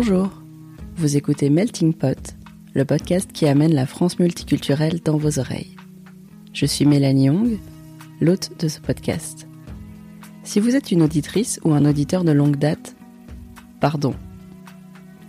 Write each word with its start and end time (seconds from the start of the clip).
Bonjour, 0.00 0.30
vous 0.94 1.16
écoutez 1.16 1.50
Melting 1.50 1.92
Pot, 1.92 2.36
le 2.72 2.84
podcast 2.84 3.32
qui 3.32 3.48
amène 3.48 3.74
la 3.74 3.84
France 3.84 4.20
multiculturelle 4.20 5.00
dans 5.04 5.16
vos 5.16 5.40
oreilles. 5.40 5.74
Je 6.52 6.66
suis 6.66 6.84
Mélanie 6.84 7.24
Young, 7.24 7.58
l'hôte 8.20 8.52
de 8.60 8.68
ce 8.68 8.78
podcast. 8.78 9.48
Si 10.44 10.60
vous 10.60 10.76
êtes 10.76 10.92
une 10.92 11.02
auditrice 11.02 11.58
ou 11.64 11.72
un 11.72 11.84
auditeur 11.84 12.22
de 12.22 12.30
longue 12.30 12.58
date, 12.58 12.94
pardon. 13.80 14.14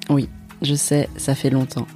Oui, 0.08 0.30
je 0.62 0.76
sais, 0.76 1.10
ça 1.18 1.34
fait 1.34 1.50
longtemps. 1.50 1.88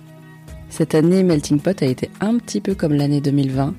Cette 0.69 0.95
année, 0.95 1.21
Melting 1.21 1.59
Pot 1.59 1.79
a 1.83 1.85
été 1.85 2.09
un 2.21 2.39
petit 2.39 2.59
peu 2.59 2.73
comme 2.73 2.93
l'année 2.93 3.21
2020, 3.21 3.75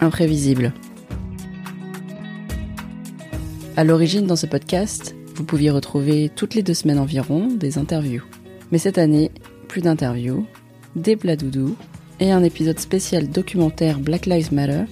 imprévisible. 0.00 0.72
À 3.76 3.84
l'origine, 3.84 4.26
dans 4.26 4.34
ce 4.34 4.46
podcast, 4.46 5.14
vous 5.38 5.44
pouviez 5.44 5.70
retrouver 5.70 6.32
toutes 6.34 6.56
les 6.56 6.64
deux 6.64 6.74
semaines 6.74 6.98
environ 6.98 7.46
des 7.46 7.78
interviews. 7.78 8.24
Mais 8.72 8.78
cette 8.78 8.98
année, 8.98 9.30
plus 9.68 9.80
d'interviews, 9.80 10.44
des 10.96 11.14
plats 11.14 11.36
doudous 11.36 11.76
et 12.18 12.32
un 12.32 12.42
épisode 12.42 12.80
spécial 12.80 13.28
documentaire 13.28 14.00
Black 14.00 14.26
Lives 14.26 14.52
Matter, 14.52 14.82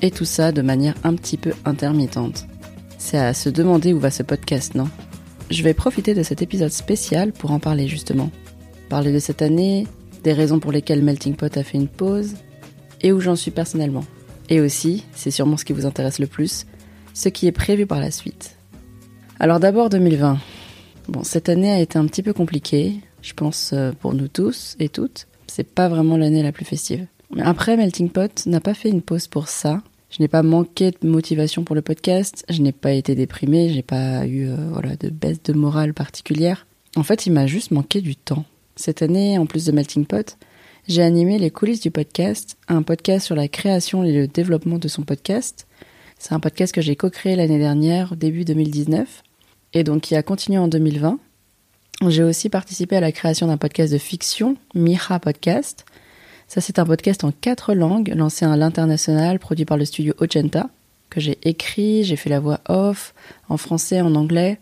et 0.00 0.10
tout 0.10 0.24
ça 0.24 0.52
de 0.52 0.62
manière 0.62 0.94
un 1.04 1.14
petit 1.14 1.36
peu 1.36 1.52
intermittente. 1.66 2.46
C'est 2.96 3.18
à 3.18 3.34
se 3.34 3.50
demander 3.50 3.92
où 3.92 3.98
va 3.98 4.10
ce 4.10 4.22
podcast, 4.22 4.74
non? 4.74 4.88
Je 5.50 5.62
vais 5.62 5.74
profiter 5.74 6.14
de 6.14 6.22
cet 6.22 6.40
épisode 6.40 6.70
spécial 6.70 7.32
pour 7.32 7.50
en 7.50 7.58
parler 7.58 7.88
justement. 7.88 8.30
Parler 8.88 9.12
de 9.12 9.18
cette 9.18 9.42
année, 9.42 9.86
des 10.24 10.32
raisons 10.32 10.60
pour 10.60 10.72
lesquelles 10.72 11.02
Melting 11.02 11.36
Pot 11.36 11.54
a 11.58 11.62
fait 11.62 11.76
une 11.76 11.88
pause, 11.88 12.36
et 13.02 13.12
où 13.12 13.20
j'en 13.20 13.36
suis 13.36 13.50
personnellement. 13.50 14.04
Et 14.48 14.62
aussi, 14.62 15.04
c'est 15.12 15.30
sûrement 15.30 15.58
ce 15.58 15.66
qui 15.66 15.74
vous 15.74 15.84
intéresse 15.84 16.20
le 16.20 16.26
plus, 16.26 16.64
ce 17.12 17.28
qui 17.28 17.46
est 17.46 17.52
prévu 17.52 17.86
par 17.86 18.00
la 18.00 18.10
suite. 18.10 18.57
Alors 19.40 19.60
d'abord 19.60 19.88
2020. 19.88 20.36
Bon, 21.06 21.22
cette 21.22 21.48
année 21.48 21.70
a 21.70 21.78
été 21.78 21.96
un 21.96 22.06
petit 22.06 22.24
peu 22.24 22.32
compliquée, 22.32 22.94
je 23.22 23.34
pense 23.34 23.70
euh, 23.72 23.92
pour 23.92 24.12
nous 24.12 24.26
tous 24.26 24.74
et 24.80 24.88
toutes. 24.88 25.28
C'est 25.46 25.68
pas 25.68 25.88
vraiment 25.88 26.16
l'année 26.16 26.42
la 26.42 26.50
plus 26.50 26.64
festive. 26.64 27.06
Mais 27.32 27.42
après, 27.42 27.76
Melting 27.76 28.10
Pot 28.10 28.46
n'a 28.46 28.60
pas 28.60 28.74
fait 28.74 28.88
une 28.88 29.00
pause 29.00 29.28
pour 29.28 29.46
ça. 29.48 29.80
Je 30.10 30.20
n'ai 30.20 30.26
pas 30.26 30.42
manqué 30.42 30.90
de 30.90 31.06
motivation 31.06 31.62
pour 31.62 31.76
le 31.76 31.82
podcast, 31.82 32.44
je 32.48 32.60
n'ai 32.62 32.72
pas 32.72 32.92
été 32.92 33.14
déprimée, 33.14 33.68
j'ai 33.68 33.82
pas 33.82 34.26
eu 34.26 34.48
euh, 34.48 34.56
voilà, 34.72 34.96
de 34.96 35.08
baisse 35.08 35.40
de 35.44 35.52
morale 35.52 35.94
particulière. 35.94 36.66
En 36.96 37.04
fait, 37.04 37.26
il 37.26 37.32
m'a 37.32 37.46
juste 37.46 37.70
manqué 37.70 38.00
du 38.00 38.16
temps. 38.16 38.44
Cette 38.74 39.02
année, 39.02 39.38
en 39.38 39.46
plus 39.46 39.66
de 39.66 39.72
Melting 39.72 40.06
Pot, 40.06 40.36
j'ai 40.88 41.02
animé 41.02 41.38
les 41.38 41.50
coulisses 41.52 41.80
du 41.80 41.92
podcast, 41.92 42.56
un 42.66 42.82
podcast 42.82 43.26
sur 43.26 43.36
la 43.36 43.46
création 43.46 44.02
et 44.02 44.12
le 44.12 44.26
développement 44.26 44.78
de 44.78 44.88
son 44.88 45.02
podcast, 45.02 45.68
c'est 46.18 46.34
un 46.34 46.40
podcast 46.40 46.74
que 46.74 46.80
j'ai 46.80 46.96
co-créé 46.96 47.36
l'année 47.36 47.58
dernière, 47.58 48.16
début 48.16 48.44
2019, 48.44 49.22
et 49.74 49.84
donc 49.84 50.02
qui 50.02 50.16
a 50.16 50.22
continué 50.22 50.58
en 50.58 50.68
2020. 50.68 51.18
J'ai 52.06 52.22
aussi 52.22 52.48
participé 52.48 52.96
à 52.96 53.00
la 53.00 53.12
création 53.12 53.48
d'un 53.48 53.56
podcast 53.56 53.92
de 53.92 53.98
fiction, 53.98 54.56
Mira 54.74 55.18
Podcast. 55.18 55.84
Ça, 56.46 56.60
c'est 56.60 56.78
un 56.78 56.86
podcast 56.86 57.24
en 57.24 57.32
quatre 57.32 57.74
langues, 57.74 58.12
lancé 58.14 58.44
à 58.44 58.56
l'international, 58.56 59.38
produit 59.38 59.64
par 59.64 59.76
le 59.76 59.84
studio 59.84 60.14
Ogenta, 60.18 60.70
que 61.10 61.20
j'ai 61.20 61.38
écrit, 61.42 62.04
j'ai 62.04 62.16
fait 62.16 62.30
la 62.30 62.40
voix 62.40 62.60
off, 62.68 63.14
en 63.48 63.56
français, 63.56 64.00
en 64.00 64.14
anglais. 64.14 64.58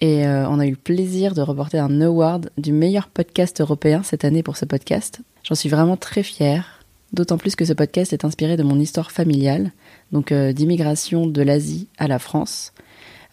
Et 0.00 0.26
euh, 0.26 0.48
on 0.48 0.60
a 0.60 0.66
eu 0.66 0.70
le 0.70 0.76
plaisir 0.76 1.34
de 1.34 1.42
reporter 1.42 1.78
un 1.78 2.00
award 2.00 2.50
du 2.58 2.72
meilleur 2.72 3.08
podcast 3.08 3.60
européen 3.60 4.02
cette 4.02 4.24
année 4.24 4.42
pour 4.42 4.56
ce 4.56 4.64
podcast. 4.64 5.20
J'en 5.44 5.54
suis 5.54 5.68
vraiment 5.68 5.96
très 5.96 6.22
fière. 6.22 6.84
D'autant 7.12 7.38
plus 7.38 7.56
que 7.56 7.64
ce 7.64 7.72
podcast 7.72 8.12
est 8.12 8.24
inspiré 8.24 8.56
de 8.56 8.62
mon 8.62 8.78
histoire 8.78 9.10
familiale, 9.10 9.70
donc 10.12 10.32
euh, 10.32 10.52
d'immigration 10.52 11.26
de 11.26 11.42
l'Asie 11.42 11.88
à 11.98 12.08
la 12.08 12.18
France. 12.18 12.72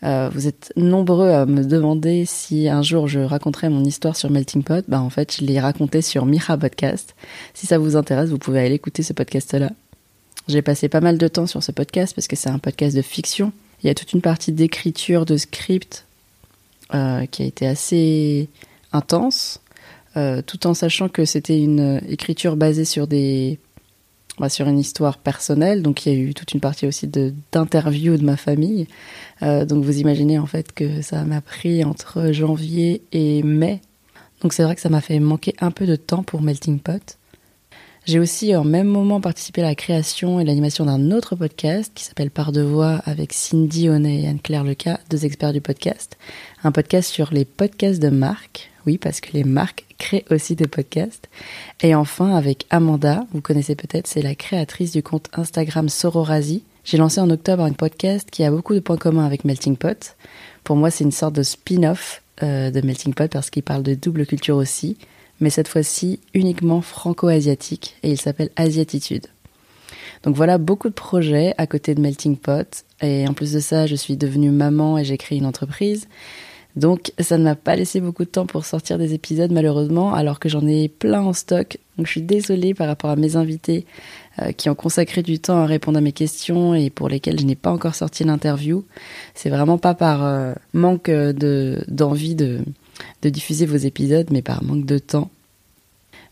Euh, 0.03 0.29
vous 0.33 0.47
êtes 0.47 0.71
nombreux 0.77 1.29
à 1.29 1.45
me 1.45 1.63
demander 1.63 2.25
si 2.25 2.69
un 2.69 2.81
jour 2.81 3.07
je 3.07 3.19
raconterai 3.19 3.69
mon 3.69 3.83
histoire 3.83 4.15
sur 4.15 4.29
Melting 4.29 4.63
Pot. 4.63 4.85
Bah 4.87 5.01
en 5.01 5.09
fait, 5.09 5.35
je 5.37 5.45
l'ai 5.45 5.59
raconté 5.59 6.01
sur 6.01 6.25
Mira 6.25 6.57
Podcast. 6.57 7.15
Si 7.53 7.67
ça 7.67 7.77
vous 7.77 7.95
intéresse, 7.95 8.29
vous 8.29 8.37
pouvez 8.37 8.59
aller 8.61 8.75
écouter 8.75 9.03
ce 9.03 9.13
podcast-là. 9.13 9.71
J'ai 10.47 10.61
passé 10.61 10.89
pas 10.89 11.01
mal 11.01 11.17
de 11.17 11.27
temps 11.27 11.47
sur 11.47 11.61
ce 11.61 11.71
podcast 11.71 12.15
parce 12.15 12.27
que 12.27 12.35
c'est 12.35 12.49
un 12.49 12.59
podcast 12.59 12.95
de 12.95 13.01
fiction. 13.01 13.51
Il 13.83 13.87
y 13.87 13.89
a 13.89 13.93
toute 13.93 14.13
une 14.13 14.21
partie 14.21 14.51
d'écriture, 14.51 15.25
de 15.25 15.37
script 15.37 16.05
euh, 16.93 17.25
qui 17.25 17.43
a 17.43 17.45
été 17.45 17.67
assez 17.67 18.49
intense, 18.91 19.61
tout 20.47 20.67
en 20.67 20.73
sachant 20.73 21.07
que 21.07 21.23
c'était 21.23 21.57
une 21.57 22.01
écriture 22.09 22.57
basée 22.57 22.83
sur 22.83 23.07
des 23.07 23.57
sur 24.47 24.67
une 24.67 24.79
histoire 24.79 25.17
personnelle. 25.17 25.81
Donc 25.81 26.05
il 26.05 26.13
y 26.13 26.15
a 26.15 26.19
eu 26.19 26.33
toute 26.33 26.53
une 26.53 26.61
partie 26.61 26.87
aussi 26.87 27.07
d'interviews 27.07 28.15
de, 28.15 28.23
ma 28.23 28.37
famille. 28.37 28.87
Euh, 29.43 29.65
donc 29.65 29.83
vous 29.83 29.99
imaginez 29.99 30.39
en 30.39 30.45
fait 30.45 30.71
que 30.71 31.01
ça 31.01 31.25
m'a 31.25 31.41
pris 31.41 31.83
entre 31.83 32.31
janvier 32.31 33.01
et 33.11 33.43
mai. 33.43 33.81
Donc 34.41 34.53
c'est 34.53 34.63
vrai 34.63 34.75
que 34.75 34.81
ça 34.81 34.89
m'a 34.89 35.01
fait 35.01 35.19
manquer 35.19 35.55
un 35.59 35.71
peu 35.71 35.85
de 35.85 35.97
temps 35.97 36.23
pour 36.23 36.41
Melting 36.41 36.79
Pot. 36.79 37.17
J'ai 38.05 38.19
aussi 38.19 38.55
en 38.55 38.63
même 38.63 38.87
moment 38.87 39.21
participé 39.21 39.61
à 39.61 39.65
la 39.65 39.75
création 39.75 40.39
et 40.39 40.45
l'animation 40.45 40.85
d'un 40.85 41.11
autre 41.11 41.35
podcast 41.35 41.91
qui 41.93 42.05
s'appelle 42.05 42.31
Par 42.31 42.51
de 42.51 42.61
voix 42.61 43.01
avec 43.05 43.33
Cindy 43.33 43.89
Honnet 43.89 44.21
et 44.21 44.27
Anne-Claire 44.27 44.63
Leca, 44.63 44.99
deux 45.09 45.25
experts 45.25 45.53
du 45.53 45.61
podcast. 45.61 46.17
Un 46.63 46.71
podcast 46.71 47.11
sur 47.11 47.33
les 47.33 47.45
podcasts 47.45 48.01
de 48.01 48.09
marque. 48.09 48.68
Oui, 48.85 48.97
parce 48.97 49.19
que 49.19 49.33
les 49.33 49.43
marques 49.43 49.85
créent 49.97 50.25
aussi 50.29 50.55
des 50.55 50.67
podcasts. 50.67 51.29
Et 51.81 51.95
enfin, 51.95 52.35
avec 52.35 52.65
Amanda, 52.69 53.25
vous 53.33 53.41
connaissez 53.41 53.75
peut-être, 53.75 54.07
c'est 54.07 54.21
la 54.21 54.35
créatrice 54.35 54.91
du 54.91 55.03
compte 55.03 55.29
Instagram 55.33 55.89
Sororasi. 55.89 56.63
J'ai 56.85 56.97
lancé 56.97 57.19
en 57.19 57.29
octobre 57.29 57.63
un 57.63 57.73
podcast 57.73 58.29
qui 58.31 58.43
a 58.43 58.51
beaucoup 58.51 58.73
de 58.73 58.79
points 58.79 58.97
communs 58.97 59.25
avec 59.25 59.45
Melting 59.45 59.77
Pot. 59.77 60.15
Pour 60.63 60.75
moi, 60.75 60.89
c'est 60.89 61.03
une 61.03 61.11
sorte 61.11 61.35
de 61.35 61.43
spin-off 61.43 62.21
euh, 62.41 62.71
de 62.71 62.81
Melting 62.81 63.13
Pot 63.13 63.31
parce 63.31 63.49
qu'il 63.49 63.63
parle 63.63 63.83
de 63.83 63.95
double 63.95 64.25
culture 64.25 64.55
aussi, 64.55 64.97
mais 65.39 65.49
cette 65.49 65.67
fois-ci 65.67 66.19
uniquement 66.33 66.81
franco-asiatique 66.81 67.95
et 68.03 68.11
il 68.11 68.19
s'appelle 68.19 68.49
Asiatitude. 68.55 69.27
Donc 70.23 70.35
voilà 70.35 70.57
beaucoup 70.57 70.89
de 70.89 70.93
projets 70.93 71.53
à 71.57 71.67
côté 71.67 71.95
de 71.95 72.01
Melting 72.01 72.37
Pot 72.37 72.85
et 73.01 73.27
en 73.27 73.33
plus 73.33 73.53
de 73.53 73.59
ça, 73.59 73.87
je 73.87 73.95
suis 73.95 74.17
devenue 74.17 74.51
maman 74.51 74.97
et 74.97 75.03
j'ai 75.03 75.17
créé 75.17 75.37
une 75.37 75.45
entreprise. 75.45 76.07
Donc 76.75 77.11
ça 77.19 77.37
ne 77.37 77.43
m'a 77.43 77.55
pas 77.55 77.75
laissé 77.75 77.99
beaucoup 77.99 78.23
de 78.23 78.29
temps 78.29 78.45
pour 78.45 78.65
sortir 78.65 78.97
des 78.97 79.13
épisodes 79.13 79.51
malheureusement, 79.51 80.13
alors 80.13 80.39
que 80.39 80.49
j'en 80.49 80.65
ai 80.67 80.87
plein 80.87 81.21
en 81.21 81.33
stock. 81.33 81.77
Donc 81.97 82.05
je 82.05 82.11
suis 82.11 82.21
désolée 82.21 82.73
par 82.73 82.87
rapport 82.87 83.09
à 83.09 83.15
mes 83.15 83.35
invités 83.35 83.85
euh, 84.41 84.51
qui 84.51 84.69
ont 84.69 84.75
consacré 84.75 85.23
du 85.23 85.39
temps 85.39 85.57
à 85.57 85.65
répondre 85.65 85.97
à 85.97 86.01
mes 86.01 86.11
questions 86.11 86.75
et 86.75 86.89
pour 86.89 87.09
lesquels 87.09 87.39
je 87.39 87.45
n'ai 87.45 87.55
pas 87.55 87.71
encore 87.71 87.95
sorti 87.95 88.23
l'interview. 88.23 88.85
C'est 89.33 89.49
vraiment 89.49 89.77
pas 89.77 89.95
par 89.95 90.23
euh, 90.23 90.53
manque 90.73 91.09
de 91.09 91.83
d'envie 91.87 92.35
de, 92.35 92.59
de 93.23 93.29
diffuser 93.29 93.65
vos 93.65 93.77
épisodes, 93.77 94.27
mais 94.31 94.41
par 94.41 94.63
manque 94.63 94.85
de 94.85 94.99
temps. 94.99 95.29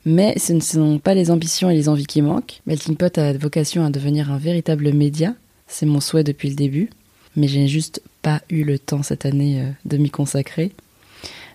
Mais 0.06 0.38
ce 0.40 0.54
ne 0.54 0.62
sont 0.62 1.00
pas 1.00 1.16
les 1.16 1.32
ambitions 1.32 1.70
et 1.70 1.76
les 1.76 1.90
envies 1.90 2.06
qui 2.06 2.22
manquent. 2.22 2.62
Melting 2.66 2.96
Pot 2.96 3.18
a 3.18 3.34
vocation 3.34 3.84
à 3.84 3.90
devenir 3.90 4.32
un 4.32 4.38
véritable 4.38 4.94
média. 4.94 5.34
C'est 5.68 5.86
mon 5.86 6.00
souhait 6.00 6.24
depuis 6.24 6.48
le 6.48 6.56
début 6.56 6.90
mais 7.38 7.48
j'ai 7.48 7.68
juste 7.68 8.02
pas 8.22 8.42
eu 8.50 8.64
le 8.64 8.78
temps 8.78 9.04
cette 9.04 9.26
année 9.26 9.62
euh, 9.62 9.70
de 9.86 9.96
m'y 9.96 10.10
consacrer. 10.10 10.74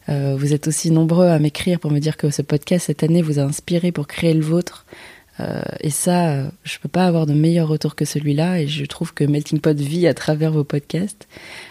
Euh, 0.08 0.36
vous 0.38 0.54
êtes 0.54 0.66
aussi 0.68 0.90
nombreux 0.90 1.26
à 1.26 1.38
m'écrire 1.38 1.78
pour 1.78 1.90
me 1.90 1.98
dire 1.98 2.16
que 2.16 2.30
ce 2.30 2.40
podcast 2.40 2.86
cette 2.86 3.02
année 3.02 3.20
vous 3.20 3.38
a 3.38 3.42
inspiré 3.42 3.92
pour 3.92 4.06
créer 4.06 4.32
le 4.32 4.40
vôtre. 4.40 4.86
Euh, 5.40 5.62
et 5.80 5.90
ça, 5.90 6.50
je 6.64 6.78
peux 6.78 6.88
pas 6.88 7.06
avoir 7.06 7.26
de 7.26 7.34
meilleur 7.34 7.68
retour 7.68 7.94
que 7.94 8.04
celui-là. 8.04 8.60
Et 8.60 8.68
je 8.68 8.84
trouve 8.84 9.12
que 9.12 9.24
Melting 9.24 9.60
Pot 9.60 9.78
vit 9.78 10.06
à 10.06 10.14
travers 10.14 10.52
vos 10.52 10.64
podcasts. 10.64 11.28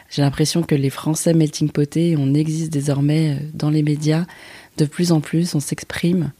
J'ai 0.09 0.22
l'impression 0.22 0.61
que 0.61 0.75
les 0.75 0.89
Français 0.89 1.33
Melting 1.33 1.69
Potés, 1.69 2.16
on 2.17 2.33
existe 2.33 2.72
désormais 2.72 3.38
dans 3.53 3.69
les 3.69 3.83
médias 3.83 4.25
de 4.78 4.85
plus 4.85 5.11
en 5.11 5.19
plus, 5.19 5.55
on 5.55 5.59
s'exprime. 5.59 6.31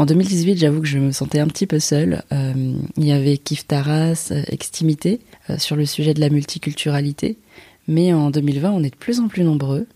En 0.00 0.06
2018, 0.06 0.56
j'avoue 0.56 0.80
que 0.80 0.86
je 0.86 0.98
me 0.98 1.12
sentais 1.12 1.40
un 1.40 1.46
petit 1.46 1.66
peu 1.66 1.78
seule. 1.78 2.22
il 2.32 3.04
y 3.04 3.12
avait 3.12 3.36
Kif 3.36 3.66
Taras, 3.66 4.32
Extimité, 4.46 5.20
euh, 5.50 5.58
sur 5.58 5.76
le 5.76 5.84
sujet 5.84 6.14
de 6.14 6.20
la 6.20 6.30
multiculturalité. 6.30 7.36
Mais 7.86 8.14
en 8.14 8.30
2020, 8.30 8.70
on 8.70 8.82
est 8.82 8.88
de 8.88 8.96
plus 8.96 9.20
en 9.20 9.28
plus 9.28 9.44
nombreux. 9.44 9.86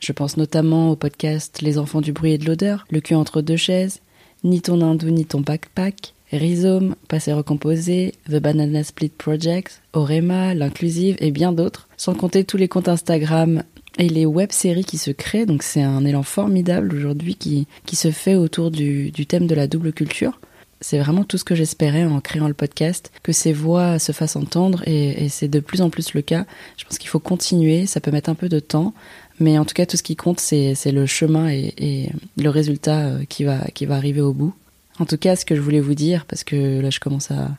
Je 0.00 0.12
pense 0.12 0.36
notamment 0.36 0.90
au 0.90 0.96
podcast 0.96 1.62
Les 1.62 1.78
enfants 1.78 2.02
du 2.02 2.12
bruit 2.12 2.32
et 2.32 2.36
de 2.36 2.44
l'odeur, 2.44 2.84
Le 2.90 3.00
cul 3.00 3.14
entre 3.14 3.40
deux 3.40 3.56
chaises, 3.56 4.00
Ni 4.44 4.60
ton 4.60 4.82
hindou 4.82 5.08
ni 5.08 5.24
ton 5.24 5.40
backpack, 5.40 6.12
Rhizome, 6.30 6.94
Passé 7.08 7.32
recomposé, 7.32 8.12
The 8.28 8.40
Banana 8.40 8.84
Split 8.84 9.12
Project, 9.16 9.80
Orema, 9.94 10.52
L'Inclusive 10.52 11.16
et 11.20 11.30
bien 11.30 11.52
d'autres, 11.52 11.88
sans 11.96 12.12
compter 12.12 12.44
tous 12.44 12.58
les 12.58 12.68
comptes 12.68 12.88
Instagram 12.88 13.62
et 13.98 14.08
les 14.08 14.26
web-séries 14.26 14.84
qui 14.84 14.98
se 14.98 15.10
créent. 15.10 15.46
Donc 15.46 15.62
c'est 15.62 15.82
un 15.82 16.04
élan 16.04 16.22
formidable 16.22 16.94
aujourd'hui 16.94 17.34
qui, 17.34 17.66
qui 17.84 17.96
se 17.96 18.10
fait 18.10 18.36
autour 18.36 18.70
du, 18.70 19.10
du 19.10 19.26
thème 19.26 19.46
de 19.46 19.54
la 19.54 19.66
double 19.66 19.92
culture 19.92 20.38
c'est 20.80 20.98
vraiment 20.98 21.24
tout 21.24 21.38
ce 21.38 21.44
que 21.44 21.54
j'espérais 21.54 22.04
en 22.04 22.20
créant 22.20 22.48
le 22.48 22.54
podcast, 22.54 23.10
que 23.22 23.32
ces 23.32 23.52
voix 23.52 23.98
se 23.98 24.12
fassent 24.12 24.36
entendre 24.36 24.82
et, 24.86 25.28
c'est 25.28 25.48
de 25.48 25.60
plus 25.60 25.82
en 25.82 25.90
plus 25.90 26.14
le 26.14 26.22
cas. 26.22 26.46
Je 26.76 26.84
pense 26.84 26.98
qu'il 26.98 27.08
faut 27.08 27.18
continuer, 27.18 27.86
ça 27.86 28.00
peut 28.00 28.10
mettre 28.10 28.30
un 28.30 28.34
peu 28.34 28.48
de 28.48 28.60
temps, 28.60 28.94
mais 29.40 29.58
en 29.58 29.64
tout 29.64 29.74
cas 29.74 29.86
tout 29.86 29.96
ce 29.96 30.02
qui 30.02 30.16
compte 30.16 30.40
c'est 30.40 30.74
le 30.86 31.06
chemin 31.06 31.48
et, 31.48 32.10
le 32.36 32.50
résultat 32.50 33.06
euh, 33.06 33.24
qui 33.28 33.44
va, 33.44 33.58
qui 33.74 33.86
va 33.86 33.96
arriver 33.96 34.20
au 34.20 34.32
bout. 34.32 34.54
En 35.00 35.06
tout 35.06 35.16
cas, 35.16 35.36
ce 35.36 35.44
que 35.44 35.54
je 35.54 35.60
voulais 35.60 35.80
vous 35.80 35.94
dire, 35.94 36.24
parce 36.26 36.42
que 36.42 36.80
là 36.80 36.90
je 36.90 36.98
commence 36.98 37.30
à, 37.30 37.50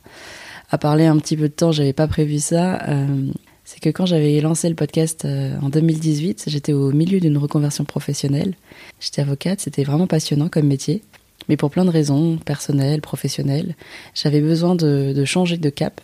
à 0.70 0.78
parler 0.78 1.06
un 1.06 1.18
petit 1.18 1.36
peu 1.36 1.48
de 1.48 1.54
temps, 1.54 1.72
j'avais 1.72 1.92
pas 1.92 2.06
prévu 2.06 2.38
ça, 2.38 2.82
euh, 2.88 3.30
c'est 3.70 3.78
que 3.78 3.88
quand 3.88 4.04
j'avais 4.04 4.40
lancé 4.40 4.68
le 4.68 4.74
podcast 4.74 5.24
euh, 5.24 5.56
en 5.62 5.68
2018, 5.68 6.46
j'étais 6.48 6.72
au 6.72 6.90
milieu 6.90 7.20
d'une 7.20 7.38
reconversion 7.38 7.84
professionnelle. 7.84 8.54
J'étais 8.98 9.22
avocate, 9.22 9.60
c'était 9.60 9.84
vraiment 9.84 10.08
passionnant 10.08 10.48
comme 10.48 10.66
métier. 10.66 11.02
Mais 11.48 11.56
pour 11.56 11.70
plein 11.70 11.84
de 11.84 11.90
raisons, 11.90 12.36
personnelles, 12.38 13.00
professionnelles, 13.00 13.76
j'avais 14.12 14.40
besoin 14.40 14.74
de, 14.74 15.24
changer 15.24 15.56
de 15.56 15.70
cap, 15.70 16.00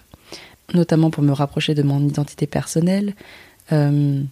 notamment 0.74 1.10
pour 1.10 1.24
me 1.24 1.32
rapprocher 1.32 1.74
de 1.74 1.82
mon 1.82 2.06
identité 2.06 2.46
personnelle. 2.46 3.14
Euh, 3.72 4.22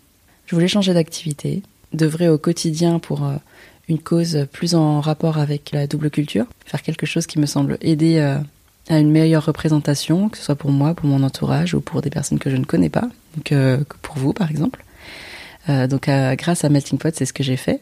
je 0.46 0.54
voulais 0.54 0.68
changer 0.68 0.94
d'activité, 0.94 1.62
d'œuvrer 1.92 2.28
au 2.28 2.38
quotidien 2.38 3.00
pour 3.00 3.24
euh, 3.24 3.34
une 3.88 3.98
cause 3.98 4.46
plus 4.52 4.76
en 4.76 5.00
rapport 5.00 5.38
avec 5.38 5.72
la 5.72 5.88
double 5.88 6.10
culture, 6.10 6.46
faire 6.66 6.82
quelque 6.82 7.04
chose 7.04 7.26
qui 7.26 7.40
me 7.40 7.46
semble 7.46 7.78
aider 7.80 8.18
euh, 8.18 8.38
à 8.88 8.98
une 8.98 9.10
meilleure 9.10 9.46
représentation, 9.46 10.28
que 10.28 10.38
ce 10.38 10.44
soit 10.44 10.56
pour 10.56 10.70
moi, 10.70 10.94
pour 10.94 11.06
mon 11.06 11.22
entourage 11.22 11.74
ou 11.74 11.80
pour 11.80 12.02
des 12.02 12.10
personnes 12.10 12.38
que 12.38 12.50
je 12.50 12.56
ne 12.56 12.64
connais 12.64 12.90
pas, 12.90 13.08
que 13.44 13.84
pour 14.02 14.16
vous 14.16 14.32
par 14.32 14.50
exemple. 14.50 14.84
donc 15.68 16.08
grâce 16.08 16.64
à 16.64 16.68
Melting 16.68 16.98
Pot, 16.98 17.14
c'est 17.16 17.24
ce 17.24 17.32
que 17.32 17.42
j'ai 17.42 17.56
fait 17.56 17.80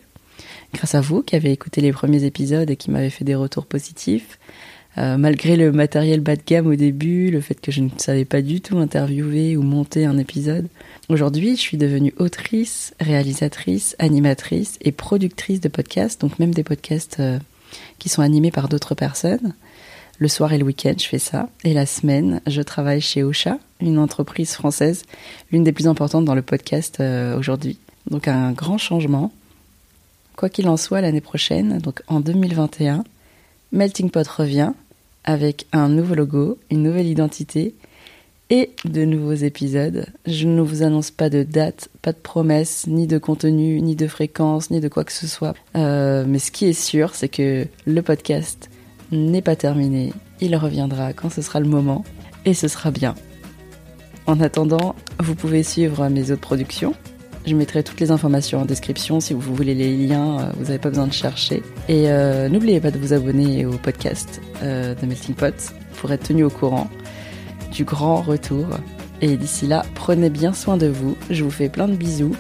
grâce 0.75 0.95
à 0.95 1.01
vous 1.01 1.23
qui 1.23 1.37
avez 1.37 1.53
écouté 1.53 1.81
les 1.81 1.93
premiers 1.93 2.25
épisodes 2.25 2.71
et 2.71 2.77
qui 2.77 2.91
m'avez 2.91 3.11
fait 3.11 3.25
des 3.25 3.35
retours 3.35 3.67
positifs. 3.67 4.39
Euh, 4.99 5.17
malgré 5.17 5.57
le 5.57 5.73
matériel 5.73 6.21
bas 6.21 6.37
de 6.37 6.43
gamme 6.47 6.67
au 6.67 6.75
début, 6.75 7.31
le 7.31 7.41
fait 7.41 7.59
que 7.59 7.73
je 7.73 7.81
ne 7.81 7.89
savais 7.97 8.27
pas 8.27 8.43
du 8.43 8.61
tout 8.61 8.77
interviewer 8.77 9.57
ou 9.57 9.63
monter 9.63 10.05
un 10.05 10.19
épisode, 10.19 10.69
aujourd'hui 11.09 11.57
je 11.57 11.61
suis 11.61 11.79
devenue 11.79 12.13
autrice, 12.19 12.95
réalisatrice, 13.01 13.97
animatrice 13.99 14.77
et 14.83 14.93
productrice 14.93 15.61
de 15.61 15.69
podcasts, 15.69 16.21
donc 16.21 16.39
même 16.39 16.53
des 16.53 16.63
podcasts 16.63 17.21
euh, 17.21 17.39
qui 17.99 18.11
sont 18.11 18.21
animés 18.21 18.51
par 18.51 18.69
d'autres 18.69 18.95
personnes. 18.95 19.55
Le 20.23 20.29
soir 20.29 20.53
et 20.53 20.59
le 20.59 20.63
week-end, 20.63 20.95
je 20.97 21.07
fais 21.07 21.19
ça. 21.19 21.49
Et 21.65 21.75
la 21.75 21.85
semaine, 21.85 22.43
je 22.47 22.63
travaille 22.63 23.01
chez 23.01 23.25
Ocha, 23.25 23.59
une 23.81 23.99
entreprise 23.99 24.53
française, 24.53 25.03
l'une 25.51 25.65
des 25.65 25.73
plus 25.73 25.89
importantes 25.89 26.25
dans 26.25 26.37
le 26.37 26.43
podcast 26.43 27.01
euh, 27.01 27.37
aujourd'hui. 27.37 27.77
Donc 28.09 28.29
un 28.29 28.53
grand 28.53 28.79
changement. 28.79 29.33
Quoi 30.37 30.49
qu'il 30.49 30.69
en 30.69 30.77
soit, 30.77 31.01
l'année 31.01 31.21
prochaine, 31.21 31.79
donc 31.79 32.03
en 32.07 32.21
2021, 32.21 33.03
Melting 33.73 34.11
Pot 34.11 34.29
revient 34.29 34.75
avec 35.25 35.67
un 35.73 35.89
nouveau 35.89 36.15
logo, 36.15 36.57
une 36.71 36.85
nouvelle 36.85 37.09
identité 37.09 37.75
et 38.49 38.71
de 38.85 39.05
nouveaux 39.05 39.33
épisodes. 39.33 40.07
Je 40.27 40.47
ne 40.47 40.61
vous 40.61 40.85
annonce 40.85 41.11
pas 41.11 41.31
de 41.31 41.43
date, 41.43 41.89
pas 42.01 42.13
de 42.13 42.19
promesses, 42.19 42.87
ni 42.87 43.09
de 43.09 43.19
contenu, 43.19 43.81
ni 43.81 43.97
de 43.97 44.07
fréquence, 44.07 44.71
ni 44.71 44.79
de 44.79 44.87
quoi 44.87 45.03
que 45.03 45.13
ce 45.13 45.27
soit. 45.27 45.57
Euh, 45.75 46.25
mais 46.29 46.39
ce 46.39 46.53
qui 46.53 46.67
est 46.67 46.81
sûr, 46.81 47.17
c'est 47.17 47.29
que 47.29 47.67
le 47.87 48.03
podcast 48.03 48.69
n'est 49.13 49.43
pas 49.43 49.57
terminé. 49.57 50.13
Il 50.41 50.57
reviendra 50.57 51.13
quand 51.13 51.31
ce 51.31 51.43
sera 51.43 51.61
le 51.61 51.69
moment 51.69 52.05
et 52.45 52.55
ce 52.55 52.69
sera 52.69 52.91
bien. 52.91 53.15
En 54.27 54.41
attendant, 54.41 54.95
vous 55.21 55.35
pouvez 55.35 55.63
suivre 55.63 56.09
mes 56.09 56.31
autres 56.31 56.41
productions 56.41 56.95
je 57.45 57.55
mettrai 57.57 57.83
toutes 57.83 57.99
les 57.99 58.11
informations 58.11 58.61
en 58.61 58.65
description 58.65 59.19
si 59.19 59.35
vous 59.35 59.55
voulez 59.55 59.75
les 59.75 59.97
liens, 59.97 60.41
euh, 60.41 60.53
vous 60.57 60.65
n'avez 60.67 60.79
pas 60.79 60.91
besoin 60.91 61.09
de 61.09 61.13
chercher. 61.13 61.63
Et 61.89 62.09
euh, 62.09 62.49
n'oubliez 62.49 62.81
pas 62.81 62.91
de 62.91 62.99
vous 62.99 63.13
abonner 63.13 63.67
au 63.67 63.73
podcast 63.73 64.41
euh, 64.63 64.95
de 64.95 65.07
Melting 65.07 65.35
Pot 65.35 65.73
pour 65.97 66.13
être 66.13 66.29
tenu 66.29 66.45
au 66.45 66.51
courant 66.51 66.89
du 67.73 67.85
grand 67.85 68.23
retour. 68.23 68.67
Et 69.21 69.37
d'ici 69.37 69.67
là, 69.67 69.85
prenez 69.95 70.31
bien 70.31 70.53
soin 70.53 70.77
de 70.77 70.87
vous. 70.87 71.17
Je 71.31 71.43
vous 71.43 71.51
fais 71.51 71.69
plein 71.69 71.89
de 71.89 71.97
bisous. 71.97 72.37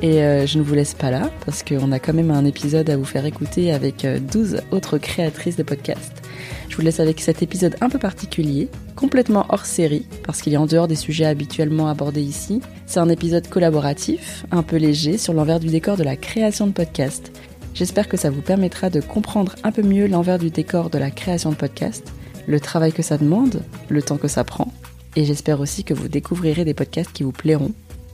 Et 0.00 0.46
je 0.46 0.58
ne 0.58 0.62
vous 0.62 0.74
laisse 0.74 0.94
pas 0.94 1.10
là 1.10 1.30
parce 1.44 1.62
qu'on 1.62 1.90
a 1.90 1.98
quand 1.98 2.14
même 2.14 2.30
un 2.30 2.44
épisode 2.44 2.88
à 2.88 2.96
vous 2.96 3.04
faire 3.04 3.26
écouter 3.26 3.72
avec 3.72 4.06
12 4.06 4.62
autres 4.70 4.98
créatrices 4.98 5.56
de 5.56 5.64
podcasts. 5.64 6.22
Je 6.68 6.76
vous 6.76 6.82
laisse 6.82 7.00
avec 7.00 7.20
cet 7.20 7.42
épisode 7.42 7.74
un 7.80 7.88
peu 7.88 7.98
particulier, 7.98 8.68
complètement 8.94 9.46
hors 9.48 9.66
série, 9.66 10.06
parce 10.22 10.40
qu'il 10.40 10.54
est 10.54 10.58
en 10.58 10.66
dehors 10.66 10.86
des 10.86 10.94
sujets 10.94 11.24
habituellement 11.24 11.88
abordés 11.88 12.22
ici. 12.22 12.60
C'est 12.86 13.00
un 13.00 13.08
épisode 13.08 13.48
collaboratif, 13.48 14.44
un 14.52 14.62
peu 14.62 14.76
léger, 14.76 15.18
sur 15.18 15.32
l'envers 15.32 15.58
du 15.58 15.66
décor 15.66 15.96
de 15.96 16.04
la 16.04 16.14
création 16.14 16.68
de 16.68 16.72
podcasts. 16.72 17.32
J'espère 17.74 18.06
que 18.06 18.16
ça 18.16 18.30
vous 18.30 18.42
permettra 18.42 18.90
de 18.90 19.00
comprendre 19.00 19.56
un 19.64 19.72
peu 19.72 19.82
mieux 19.82 20.06
l'envers 20.06 20.38
du 20.38 20.50
décor 20.50 20.90
de 20.90 20.98
la 20.98 21.10
création 21.10 21.50
de 21.50 21.56
podcasts, 21.56 22.12
le 22.46 22.60
travail 22.60 22.92
que 22.92 23.02
ça 23.02 23.18
demande, 23.18 23.62
le 23.88 24.02
temps 24.02 24.16
que 24.16 24.28
ça 24.28 24.44
prend, 24.44 24.72
et 25.16 25.24
j'espère 25.24 25.60
aussi 25.60 25.82
que 25.82 25.94
vous 25.94 26.06
découvrirez 26.06 26.64
des 26.64 26.74
podcasts 26.74 27.12
qui 27.12 27.24
vous 27.24 27.32
plairont, 27.32 27.72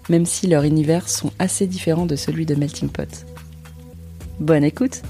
même 0.08 0.26
si 0.26 0.46
leurs 0.46 0.64
univers 0.64 1.08
sont 1.08 1.32
assez 1.38 1.66
différents 1.66 2.06
de 2.06 2.16
celui 2.16 2.46
de 2.46 2.54
Melting 2.54 2.88
Pot. 2.88 3.24
Bonne 4.40 4.64
écoute 4.64 5.02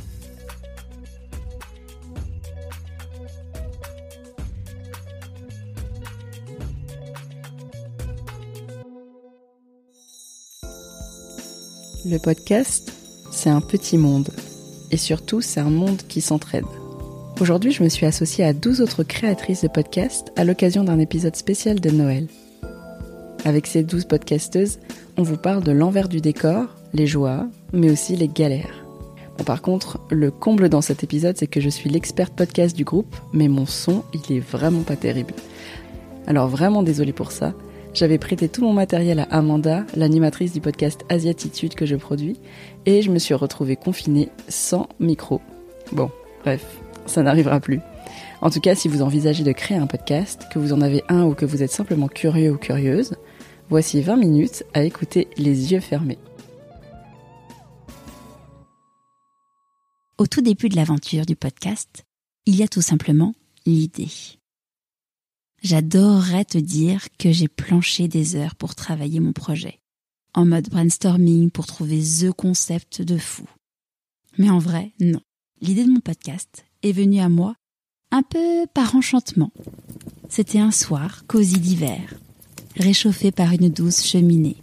Le 12.07 12.19
podcast, 12.19 12.93
c'est 13.33 13.49
un 13.49 13.63
petit 13.63 13.97
monde. 13.97 14.29
Et 14.91 14.99
surtout, 14.99 15.41
c'est 15.41 15.61
un 15.61 15.71
monde 15.71 16.03
qui 16.07 16.21
s'entraide. 16.21 16.67
Aujourd'hui, 17.41 17.73
je 17.73 17.83
me 17.83 17.89
suis 17.89 18.05
associée 18.05 18.45
à 18.45 18.53
12 18.53 18.83
autres 18.83 19.05
créatrices 19.05 19.63
de 19.63 19.69
podcasts 19.69 20.31
à 20.37 20.45
l'occasion 20.45 20.85
d'un 20.85 20.99
épisode 20.99 21.35
spécial 21.35 21.81
de 21.81 21.91
Noël. 21.91 22.29
Avec 23.45 23.67
ces 23.67 23.83
12 23.83 24.07
podcasteuses, 24.07 24.79
on 25.19 25.23
vous 25.23 25.37
parle 25.37 25.63
de 25.63 25.71
l'envers 25.71 26.09
du 26.09 26.23
décor, 26.23 26.65
les 26.95 27.07
joies, 27.07 27.47
mais 27.75 27.91
aussi 27.91 28.17
les 28.17 28.29
galères. 28.29 28.87
Bon, 29.37 29.45
par 29.45 29.61
contre, 29.61 30.01
le 30.11 30.31
comble 30.31 30.71
dans 30.71 30.81
cet 30.81 31.05
épisode, 31.05 31.37
c'est 31.37 31.47
que 31.47 31.61
je 31.61 31.69
suis 31.69 31.91
l'experte 31.91 32.33
podcast 32.33 32.75
du 32.75 32.85
groupe, 32.85 33.15
mais 33.35 33.49
mon 33.49 33.67
son, 33.67 34.03
il 34.15 34.35
est 34.35 34.41
vraiment 34.41 34.81
pas 34.81 34.97
terrible. 34.97 35.35
Alors 36.27 36.49
vraiment 36.49 36.83
désolée 36.83 37.13
pour 37.13 37.33
ça, 37.33 37.53
j'avais 37.93 38.17
prêté 38.17 38.49
tout 38.49 38.63
mon 38.63 38.73
matériel 38.73 39.19
à 39.21 39.25
Amanda, 39.25 39.85
l'animatrice 39.95 40.55
du 40.55 40.63
podcast 40.63 41.05
Asiatitude 41.11 41.75
que 41.75 41.85
je 41.85 41.97
produis, 41.97 42.41
et 42.87 43.03
je 43.03 43.11
me 43.11 43.19
suis 43.19 43.35
retrouvée 43.35 43.77
confinée 43.77 44.31
sans 44.49 44.89
micro. 45.01 45.43
Bon, 45.93 46.11
bref, 46.43 46.65
ça 47.05 47.23
n'arrivera 47.23 47.61
plus. 47.61 47.81
En 48.41 48.49
tout 48.49 48.61
cas, 48.61 48.75
si 48.75 48.89
vous 48.89 49.03
envisagez 49.03 49.45
de 49.45 49.53
créer 49.53 49.77
un 49.77 49.87
podcast, 49.87 50.47
que 50.51 50.59
vous 50.59 50.73
en 50.73 50.81
avez 50.81 51.05
un 51.11 51.25
ou 51.25 51.35
que 51.35 51.45
vous 51.45 51.63
êtes 51.63 51.71
simplement 51.71 52.09
curieux 52.09 52.53
ou 52.53 52.57
curieuse, 52.57 53.15
voici 53.69 54.01
20 54.01 54.17
minutes 54.17 54.65
à 54.75 54.85
écouter 54.85 55.29
les 55.37 55.73
yeux 55.73 55.81
fermés. 55.81 56.19
Au 60.19 60.27
tout 60.27 60.43
début 60.43 60.69
de 60.69 60.77
l'aventure 60.77 61.27
du 61.27 61.37
podcast, 61.37 62.05
il 62.47 62.57
y 62.57 62.63
a 62.63 62.69
tout 62.69 62.83
simplement 62.83 63.35
l'idée. 63.67 64.11
J'adorerais 65.63 66.45
te 66.45 66.59
dire 66.59 67.09
que 67.19 67.33
j'ai 67.33 67.49
planché 67.49 68.07
des 68.07 68.37
heures 68.37 68.55
pour 68.55 68.75
travailler 68.75 69.19
mon 69.19 69.33
projet, 69.33 69.81
en 70.35 70.45
mode 70.45 70.69
brainstorming 70.69 71.51
pour 71.51 71.67
trouver 71.67 72.01
the 72.01 72.31
concept 72.33 73.03
de 73.03 73.17
fou. 73.17 73.49
Mais 74.39 74.51
en 74.51 74.59
vrai, 74.59 74.93
non. 75.01 75.21
L'idée 75.61 75.85
de 75.85 75.91
mon 75.91 76.01
podcast 76.01 76.67
est 76.83 76.93
venue 76.93 77.21
à 77.21 77.29
moi 77.29 77.55
un 78.11 78.23
peu 78.23 78.67
par 78.75 78.95
enchantement. 78.95 79.53
C'était 80.29 80.59
un 80.61 80.71
soir, 80.71 81.25
cosy 81.27 81.59
d'hiver, 81.59 82.15
réchauffé 82.77 83.33
par 83.33 83.53
une 83.53 83.69
douce 83.69 84.05
cheminée. 84.05 84.57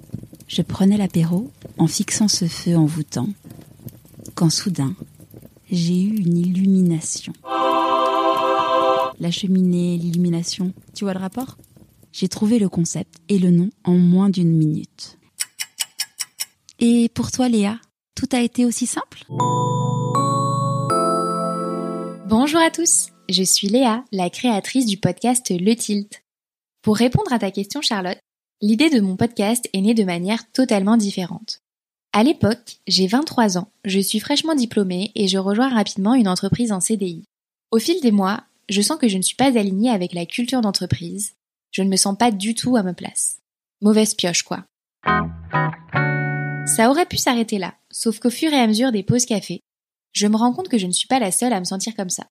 Je 0.48 0.62
prenais 0.62 0.98
l'apéro 0.98 1.52
en 1.78 1.88
fixant 1.88 2.28
ce 2.28 2.46
feu 2.46 2.76
envoûtant, 2.76 3.30
quand 4.36 4.50
soudain, 4.50 4.96
j'ai 5.70 6.02
eu 6.02 6.18
une 6.18 6.38
illumination 6.38 7.34
la 9.22 9.32
cheminée, 9.32 9.98
l'illumination. 9.98 10.74
Tu 10.96 11.06
vois 11.06 11.14
le 11.14 11.20
rapport? 11.20 11.58
J'ai 12.12 12.28
trouvé 12.28 12.60
le 12.60 12.68
concept 12.68 13.20
et 13.30 13.38
le 13.38 13.52
nom 13.52 13.70
en 13.84 13.94
moins 13.94 14.30
d'une 14.30 14.52
minute. 14.52 15.18
Et 16.80 17.08
pour 17.14 17.32
toi, 17.32 17.48
Léa, 17.48 17.80
tout 18.16 18.28
a 18.32 18.42
été 18.42 18.66
aussi 18.66 18.88
simple? 18.88 19.24
Bonjour 22.28 22.60
à 22.60 22.72
tous, 22.72 23.10
je 23.30 23.44
suis 23.44 23.68
Léa, 23.68 24.04
la 24.12 24.30
créatrice 24.30 24.88
du 24.88 24.98
podcast 24.98 25.52
Le 25.52 25.76
Tilt. 25.76 26.24
Pour 26.82 26.98
répondre 26.98 27.32
à 27.32 27.38
ta 27.38 27.52
question, 27.52 27.82
Charlotte, 27.82 28.18
l'idée 28.60 28.90
de 28.90 29.02
mon 29.02 29.16
podcast 29.16 29.70
est 29.72 29.82
née 29.82 29.94
de 29.94 30.04
manière 30.04 30.52
totalement 30.52 30.98
différente. 30.98 31.60
À 32.12 32.24
l'époque, 32.24 32.80
j'ai 32.88 33.06
23 33.06 33.60
ans, 33.60 33.70
je 33.86 34.00
suis 34.00 34.20
fraîchement 34.20 34.56
diplômée 34.56 35.12
et 35.14 35.28
je 35.28 35.38
rejoins 35.38 35.70
rapidement 35.70 36.16
une 36.16 36.28
entreprise 36.28 36.72
en 36.72 36.80
CDI. 36.80 37.24
Au 37.70 37.78
fil 37.78 38.02
des 38.02 38.12
mois, 38.12 38.44
je 38.68 38.82
sens 38.82 38.98
que 38.98 39.08
je 39.08 39.18
ne 39.18 39.22
suis 39.22 39.36
pas 39.36 39.58
alignée 39.58 39.92
avec 39.92 40.14
la 40.14 40.26
culture 40.26 40.62
d'entreprise. 40.62 41.34
Je 41.72 41.84
ne 41.84 41.90
me 41.90 41.98
sens 41.98 42.18
pas 42.18 42.32
du 42.32 42.56
tout 42.56 42.76
à 42.76 42.84
ma 42.84 42.94
place. 42.94 43.38
Mauvaise 43.82 44.16
pioche, 44.16 44.44
quoi. 44.44 44.66
Ça 46.66 46.90
aurait 46.90 47.06
pu 47.06 47.18
s'arrêter 47.18 47.60
là, 47.60 47.76
sauf 47.92 48.20
qu'au 48.20 48.32
fur 48.32 48.52
et 48.52 48.60
à 48.60 48.66
mesure 48.66 48.92
des 48.92 49.04
pauses 49.04 49.26
café, 49.26 49.62
je 50.14 50.26
me 50.26 50.36
rends 50.36 50.52
compte 50.52 50.68
que 50.68 50.80
je 50.80 50.88
ne 50.88 50.92
suis 50.92 51.08
pas 51.08 51.20
la 51.20 51.32
seule 51.32 51.54
à 51.54 51.60
me 51.60 51.66
sentir 51.66 51.96
comme 51.96 52.10
ça. 52.10 52.26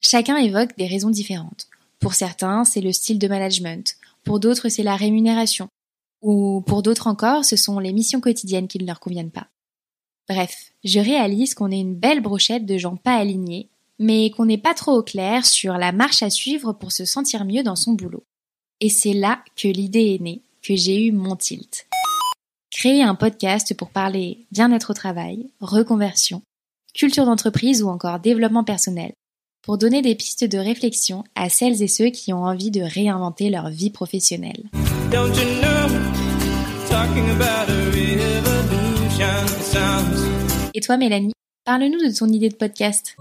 Chacun 0.00 0.36
évoque 0.36 0.76
des 0.76 0.88
raisons 0.88 1.10
différentes. 1.10 1.68
Pour 2.02 2.12
certains, 2.12 2.64
c'est 2.64 2.82
le 2.82 2.92
style 2.92 3.18
de 3.18 3.28
management, 3.28 3.96
pour 4.24 4.40
d'autres, 4.40 4.68
c'est 4.68 4.82
la 4.82 4.96
rémunération, 4.96 5.68
ou 6.20 6.60
pour 6.66 6.82
d'autres 6.82 7.06
encore, 7.06 7.46
ce 7.46 7.56
sont 7.56 7.78
les 7.78 7.94
missions 7.94 8.20
quotidiennes 8.20 8.68
qui 8.68 8.78
ne 8.78 8.86
leur 8.86 9.00
conviennent 9.00 9.30
pas. 9.30 9.46
Bref, 10.28 10.72
je 10.84 11.00
réalise 11.00 11.54
qu'on 11.54 11.70
est 11.70 11.80
une 11.80 11.94
belle 11.94 12.20
brochette 12.20 12.66
de 12.66 12.76
gens 12.76 12.96
pas 12.96 13.16
alignés 13.16 13.70
mais 14.02 14.30
qu'on 14.30 14.46
n'est 14.46 14.58
pas 14.58 14.74
trop 14.74 14.92
au 14.98 15.02
clair 15.02 15.46
sur 15.46 15.74
la 15.74 15.92
marche 15.92 16.24
à 16.24 16.30
suivre 16.30 16.72
pour 16.72 16.90
se 16.90 17.04
sentir 17.04 17.44
mieux 17.44 17.62
dans 17.62 17.76
son 17.76 17.92
boulot. 17.92 18.24
Et 18.80 18.88
c'est 18.88 19.12
là 19.12 19.44
que 19.56 19.68
l'idée 19.68 20.14
est 20.14 20.20
née, 20.20 20.42
que 20.60 20.74
j'ai 20.74 21.06
eu 21.06 21.12
mon 21.12 21.36
tilt. 21.36 21.86
Créer 22.70 23.04
un 23.04 23.14
podcast 23.14 23.74
pour 23.74 23.90
parler 23.90 24.44
bien-être 24.50 24.90
au 24.90 24.94
travail, 24.94 25.50
reconversion, 25.60 26.42
culture 26.94 27.26
d'entreprise 27.26 27.80
ou 27.82 27.88
encore 27.88 28.18
développement 28.18 28.64
personnel, 28.64 29.12
pour 29.62 29.78
donner 29.78 30.02
des 30.02 30.16
pistes 30.16 30.44
de 30.44 30.58
réflexion 30.58 31.22
à 31.36 31.48
celles 31.48 31.82
et 31.82 31.88
ceux 31.88 32.10
qui 32.10 32.32
ont 32.32 32.42
envie 32.42 32.72
de 32.72 32.80
réinventer 32.80 33.48
leur 33.48 33.70
vie 33.70 33.90
professionnelle. 33.90 34.64
Et 40.74 40.80
toi 40.80 40.96
Mélanie, 40.96 41.32
parle-nous 41.64 41.98
de 41.98 42.16
ton 42.16 42.26
idée 42.26 42.48
de 42.48 42.56
podcast. 42.56 43.16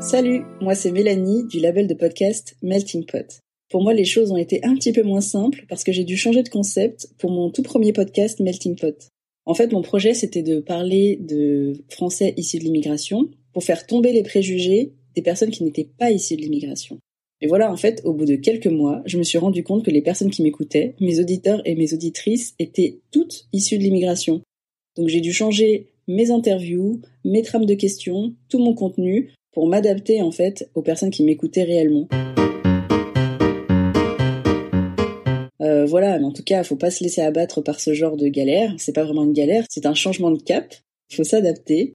Salut, 0.00 0.42
moi 0.60 0.74
c'est 0.74 0.90
Mélanie 0.90 1.44
du 1.46 1.60
label 1.60 1.86
de 1.86 1.94
podcast 1.94 2.56
Melting 2.62 3.06
Pot. 3.06 3.40
Pour 3.70 3.82
moi, 3.82 3.92
les 3.92 4.06
choses 4.06 4.32
ont 4.32 4.38
été 4.38 4.64
un 4.64 4.74
petit 4.74 4.92
peu 4.92 5.02
moins 5.02 5.20
simples 5.20 5.66
parce 5.68 5.84
que 5.84 5.92
j'ai 5.92 6.04
dû 6.04 6.16
changer 6.16 6.42
de 6.42 6.48
concept 6.48 7.10
pour 7.18 7.30
mon 7.30 7.50
tout 7.50 7.62
premier 7.62 7.92
podcast 7.92 8.40
Melting 8.40 8.76
Pot. 8.76 9.10
En 9.44 9.52
fait, 9.52 9.72
mon 9.72 9.82
projet, 9.82 10.14
c'était 10.14 10.42
de 10.42 10.60
parler 10.60 11.18
de 11.20 11.74
Français 11.90 12.32
issus 12.38 12.58
de 12.58 12.64
l'immigration 12.64 13.28
pour 13.58 13.64
faire 13.64 13.88
tomber 13.88 14.12
les 14.12 14.22
préjugés 14.22 14.92
des 15.16 15.22
personnes 15.22 15.50
qui 15.50 15.64
n'étaient 15.64 15.88
pas 15.98 16.12
issues 16.12 16.36
de 16.36 16.42
l'immigration. 16.42 17.00
Et 17.40 17.48
voilà, 17.48 17.72
en 17.72 17.76
fait, 17.76 18.00
au 18.04 18.12
bout 18.12 18.24
de 18.24 18.36
quelques 18.36 18.68
mois, 18.68 19.02
je 19.04 19.18
me 19.18 19.24
suis 19.24 19.36
rendu 19.36 19.64
compte 19.64 19.84
que 19.84 19.90
les 19.90 20.00
personnes 20.00 20.30
qui 20.30 20.44
m'écoutaient, 20.44 20.94
mes 21.00 21.18
auditeurs 21.18 21.60
et 21.64 21.74
mes 21.74 21.92
auditrices, 21.92 22.54
étaient 22.60 23.00
toutes 23.10 23.48
issues 23.52 23.76
de 23.76 23.82
l'immigration. 23.82 24.42
Donc 24.96 25.08
j'ai 25.08 25.20
dû 25.20 25.32
changer 25.32 25.88
mes 26.06 26.30
interviews, 26.30 27.00
mes 27.24 27.42
trames 27.42 27.66
de 27.66 27.74
questions, 27.74 28.32
tout 28.48 28.60
mon 28.60 28.74
contenu 28.74 29.32
pour 29.50 29.66
m'adapter 29.66 30.22
en 30.22 30.30
fait 30.30 30.70
aux 30.76 30.82
personnes 30.82 31.10
qui 31.10 31.24
m'écoutaient 31.24 31.64
réellement. 31.64 32.06
Euh, 35.60 35.84
voilà, 35.84 36.16
mais 36.20 36.26
en 36.26 36.32
tout 36.32 36.44
cas, 36.44 36.62
faut 36.62 36.76
pas 36.76 36.92
se 36.92 37.02
laisser 37.02 37.22
abattre 37.22 37.60
par 37.60 37.80
ce 37.80 37.92
genre 37.92 38.16
de 38.16 38.28
galère. 38.28 38.72
C'est 38.78 38.94
pas 38.94 39.02
vraiment 39.02 39.24
une 39.24 39.32
galère, 39.32 39.64
c'est 39.68 39.86
un 39.86 39.94
changement 39.94 40.30
de 40.30 40.40
cap. 40.40 40.76
Faut 41.10 41.24
s'adapter 41.24 41.94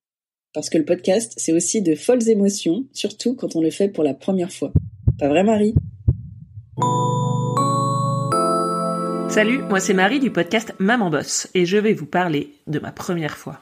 parce 0.54 0.70
que 0.70 0.78
le 0.78 0.86
podcast, 0.86 1.34
c'est 1.38 1.54
aussi 1.54 1.82
de 1.82 1.96
folles 1.96 2.30
émotions, 2.30 2.86
surtout 2.94 3.36
quand 3.36 3.56
on 3.56 3.62
le 3.62 3.72
fait 3.72 3.90
pour 3.90 4.04
la 4.04 4.14
première 4.14 4.52
fois. 4.52 4.72
Pas 5.20 5.28
vrai, 5.28 5.44
Marie? 5.44 5.74
Salut, 9.30 9.64
moi 9.64 9.80
c'est 9.80 9.96
Marie 9.96 10.20
du 10.20 10.30
podcast 10.30 10.76
Maman 10.78 11.10
Boss 11.10 11.48
et 11.56 11.66
je 11.66 11.78
vais 11.78 11.94
vous 11.94 12.06
parler 12.06 12.54
de 12.68 12.78
ma 12.78 12.92
première 12.92 13.36
fois. 13.36 13.62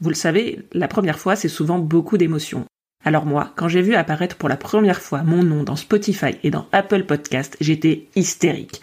Vous 0.00 0.08
le 0.08 0.14
savez, 0.14 0.60
la 0.72 0.86
première 0.86 1.18
fois 1.18 1.34
c'est 1.34 1.48
souvent 1.48 1.78
beaucoup 1.78 2.16
d'émotions. 2.16 2.64
Alors 3.04 3.26
moi, 3.26 3.52
quand 3.56 3.66
j'ai 3.66 3.82
vu 3.82 3.94
apparaître 3.94 4.36
pour 4.36 4.48
la 4.48 4.56
première 4.56 5.00
fois 5.00 5.24
mon 5.24 5.42
nom 5.42 5.64
dans 5.64 5.74
Spotify 5.74 6.36
et 6.44 6.50
dans 6.50 6.66
Apple 6.70 7.04
Podcast, 7.04 7.56
j'étais 7.60 8.06
hystérique. 8.14 8.82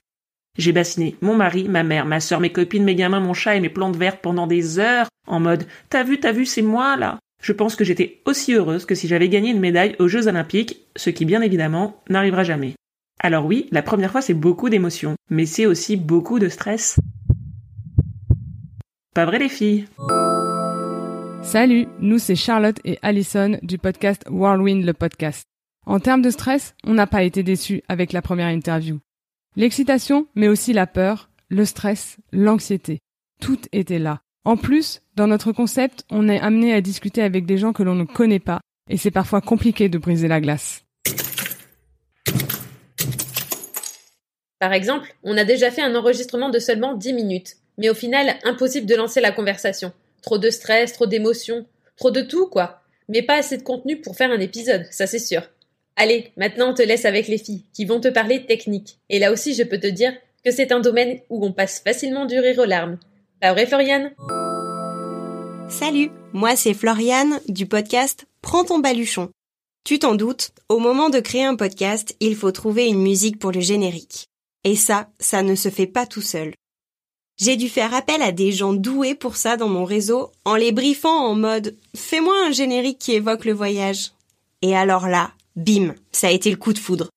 J'ai 0.58 0.72
bassiné 0.72 1.16
mon 1.22 1.36
mari, 1.36 1.68
ma 1.70 1.84
mère, 1.84 2.06
ma 2.06 2.20
soeur, 2.20 2.40
mes 2.40 2.52
copines, 2.52 2.84
mes 2.84 2.96
gamins, 2.96 3.20
mon 3.20 3.34
chat 3.34 3.56
et 3.56 3.60
mes 3.60 3.70
plantes 3.70 3.96
vertes 3.96 4.22
pendant 4.22 4.48
des 4.48 4.80
heures 4.80 5.08
en 5.28 5.40
mode 5.40 5.66
T'as 5.90 6.04
vu, 6.04 6.20
t'as 6.20 6.32
vu, 6.32 6.46
c'est 6.46 6.62
moi 6.62 6.98
là 6.98 7.20
Je 7.42 7.54
pense 7.54 7.76
que 7.76 7.84
j'étais 7.84 8.22
aussi 8.26 8.54
heureuse 8.54 8.86
que 8.86 8.96
si 8.96 9.08
j'avais 9.08 9.30
gagné 9.30 9.52
une 9.52 9.60
médaille 9.60 9.96
aux 10.00 10.08
Jeux 10.08 10.28
Olympiques, 10.28 10.82
ce 10.96 11.12
qui 11.12 11.26
bien 11.26 11.42
évidemment 11.42 12.02
n'arrivera 12.10 12.44
jamais. 12.44 12.74
Alors 13.20 13.46
oui, 13.46 13.68
la 13.72 13.84
première 13.84 14.12
fois 14.12 14.22
c'est 14.22 14.34
beaucoup 14.34 14.70
d'émotions, 14.70 15.16
mais 15.30 15.46
c'est 15.46 15.66
aussi 15.66 15.96
beaucoup 15.96 16.40
de 16.40 16.50
stress. 16.50 17.00
Pas 19.14 19.26
vrai 19.26 19.40
les 19.40 19.50
filles? 19.50 19.86
Salut, 21.44 21.88
nous 22.00 22.20
c'est 22.20 22.36
Charlotte 22.36 22.80
et 22.84 22.98
Allison 23.04 23.58
du 23.62 23.78
podcast 23.78 24.24
Whirlwind 24.30 24.86
le 24.86 24.94
podcast. 24.94 25.44
En 25.86 26.00
termes 26.00 26.22
de 26.22 26.30
stress, 26.30 26.76
on 26.84 26.96
n'a 26.96 27.08
pas 27.08 27.24
été 27.24 27.44
déçus 27.44 27.82
avec 27.88 28.12
la 28.12 28.22
première 28.22 28.50
interview. 28.50 29.00
L'excitation, 29.60 30.28
mais 30.36 30.50
aussi 30.50 30.72
la 30.72 30.86
peur, 30.86 31.32
le 31.50 31.66
stress, 31.66 32.18
l'anxiété, 32.32 33.00
tout 33.42 33.60
était 33.72 33.98
là. 33.98 34.22
En 34.46 34.56
plus, 34.56 35.02
dans 35.16 35.26
notre 35.26 35.52
concept, 35.52 36.06
on 36.12 36.30
est 36.30 36.40
amené 36.40 36.76
à 36.76 36.82
discuter 36.82 37.24
avec 37.24 37.48
des 37.48 37.58
gens 37.58 37.74
que 37.74 37.82
l'on 37.82 37.96
ne 37.96 38.04
connaît 38.04 38.38
pas, 38.38 38.62
et 38.88 38.98
c'est 38.98 39.10
parfois 39.10 39.42
compliqué 39.42 39.90
de 39.90 39.98
briser 39.98 40.28
la 40.28 40.42
glace. 40.42 40.84
Par 44.60 44.74
exemple, 44.74 45.12
on 45.24 45.36
a 45.36 45.44
déjà 45.44 45.72
fait 45.72 45.82
un 45.82 45.96
enregistrement 45.96 46.52
de 46.52 46.60
seulement 46.60 46.94
10 46.94 47.14
minutes, 47.14 47.56
mais 47.80 47.90
au 47.90 47.96
final, 47.96 48.38
impossible 48.44 48.86
de 48.86 48.94
lancer 48.94 49.22
la 49.22 49.32
conversation. 49.32 49.92
Trop 50.22 50.38
de 50.38 50.52
stress, 50.52 50.94
trop 50.94 51.08
d'émotions, 51.08 51.66
trop 51.96 52.12
de 52.12 52.22
tout, 52.22 52.46
quoi. 52.46 52.84
Mais 53.10 53.24
pas 53.24 53.40
assez 53.40 53.58
de 53.58 53.64
contenu 53.64 54.02
pour 54.02 54.16
faire 54.18 54.30
un 54.30 54.40
épisode, 54.40 54.86
ça 54.92 55.08
c'est 55.08 55.18
sûr. 55.18 55.50
Allez, 56.00 56.32
maintenant 56.38 56.70
on 56.70 56.74
te 56.76 56.84
laisse 56.84 57.06
avec 57.06 57.28
les 57.28 57.40
filles, 57.40 57.64
qui 57.74 57.86
vont 57.86 58.00
te 58.00 58.08
parler 58.08 58.46
technique. 58.46 59.00
Et 59.10 59.18
là 59.18 59.32
aussi, 59.32 59.56
je 59.56 59.64
peux 59.64 59.80
te 59.80 59.88
dire 59.88 60.14
que 60.46 60.52
c'est 60.52 60.72
un 60.72 60.80
domaine 60.80 61.20
où 61.32 61.44
on 61.44 61.52
passe 61.52 61.80
facilement 61.80 62.28
du 62.28 62.40
rire 62.40 62.60
aux 62.60 62.66
larmes. 62.66 63.00
Pas 63.42 63.52
vrai, 63.52 63.66
Floriane? 63.66 64.12
Salut, 65.68 66.12
moi 66.34 66.56
c'est 66.56 66.76
Floriane 66.76 67.40
du 67.50 67.66
podcast 67.66 68.28
Prends 68.44 68.64
ton 68.64 68.78
baluchon. 68.78 69.32
Tu 69.84 69.98
t'en 69.98 70.14
doutes, 70.14 70.52
au 70.70 70.78
moment 70.78 71.10
de 71.10 71.20
créer 71.20 71.46
un 71.46 71.56
podcast, 71.56 72.16
il 72.20 72.36
faut 72.36 72.52
trouver 72.52 72.86
une 72.86 73.02
musique 73.02 73.40
pour 73.40 73.52
le 73.52 73.60
générique. 73.60 74.28
Et 74.64 74.76
ça, 74.76 75.10
ça 75.20 75.42
ne 75.42 75.56
se 75.56 75.70
fait 75.70 75.88
pas 75.88 76.06
tout 76.06 76.22
seul. 76.22 76.54
J'ai 77.40 77.56
dû 77.56 77.70
faire 77.70 77.96
appel 77.96 78.22
à 78.22 78.32
des 78.32 78.52
gens 78.52 78.74
doués 78.74 79.16
pour 79.16 79.36
ça 79.36 79.58
dans 79.58 79.70
mon 79.70 79.84
réseau 79.84 80.32
en 80.46 80.56
les 80.58 80.72
briefant 80.72 81.26
en 81.26 81.34
mode 81.34 81.76
fais-moi 81.96 82.36
un 82.46 82.52
générique 82.52 83.00
qui 83.00 83.14
évoque 83.14 83.46
le 83.46 83.54
voyage. 83.54 84.12
Et 84.62 84.76
alors 84.76 85.08
là, 85.08 85.32
bim, 85.58 85.96
ça 86.14 86.28
a 86.28 86.32
été 86.32 86.50
le 86.50 86.56
coup 86.56 86.72
de 86.72 86.80
foudre. 86.80 87.10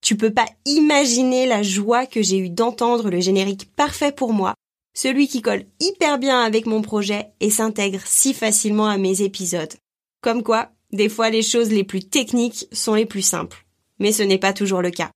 Tu 0.00 0.16
peux 0.16 0.32
pas 0.32 0.46
imaginer 0.64 1.46
la 1.46 1.62
joie 1.62 2.06
que 2.06 2.22
j'ai 2.22 2.38
eue 2.38 2.48
d'entendre 2.48 3.10
le 3.10 3.20
générique 3.20 3.70
parfait 3.76 4.12
pour 4.12 4.32
moi 4.32 4.54
celui 4.94 5.28
qui 5.28 5.42
colle 5.42 5.64
hyper 5.80 6.18
bien 6.18 6.40
avec 6.40 6.66
mon 6.66 6.82
projet 6.82 7.28
et 7.40 7.50
s'intègre 7.50 8.00
si 8.04 8.34
facilement 8.34 8.88
à 8.88 8.98
mes 8.98 9.22
épisodes. 9.22 9.72
Comme 10.20 10.42
quoi, 10.42 10.70
des 10.92 11.08
fois 11.08 11.30
les 11.30 11.42
choses 11.42 11.70
les 11.70 11.84
plus 11.84 12.04
techniques 12.04 12.66
sont 12.72 12.94
les 12.94 13.06
plus 13.06 13.22
simples. 13.22 13.64
Mais 13.98 14.12
ce 14.12 14.22
n'est 14.22 14.38
pas 14.38 14.52
toujours 14.52 14.82
le 14.82 14.90
cas. 14.90 15.10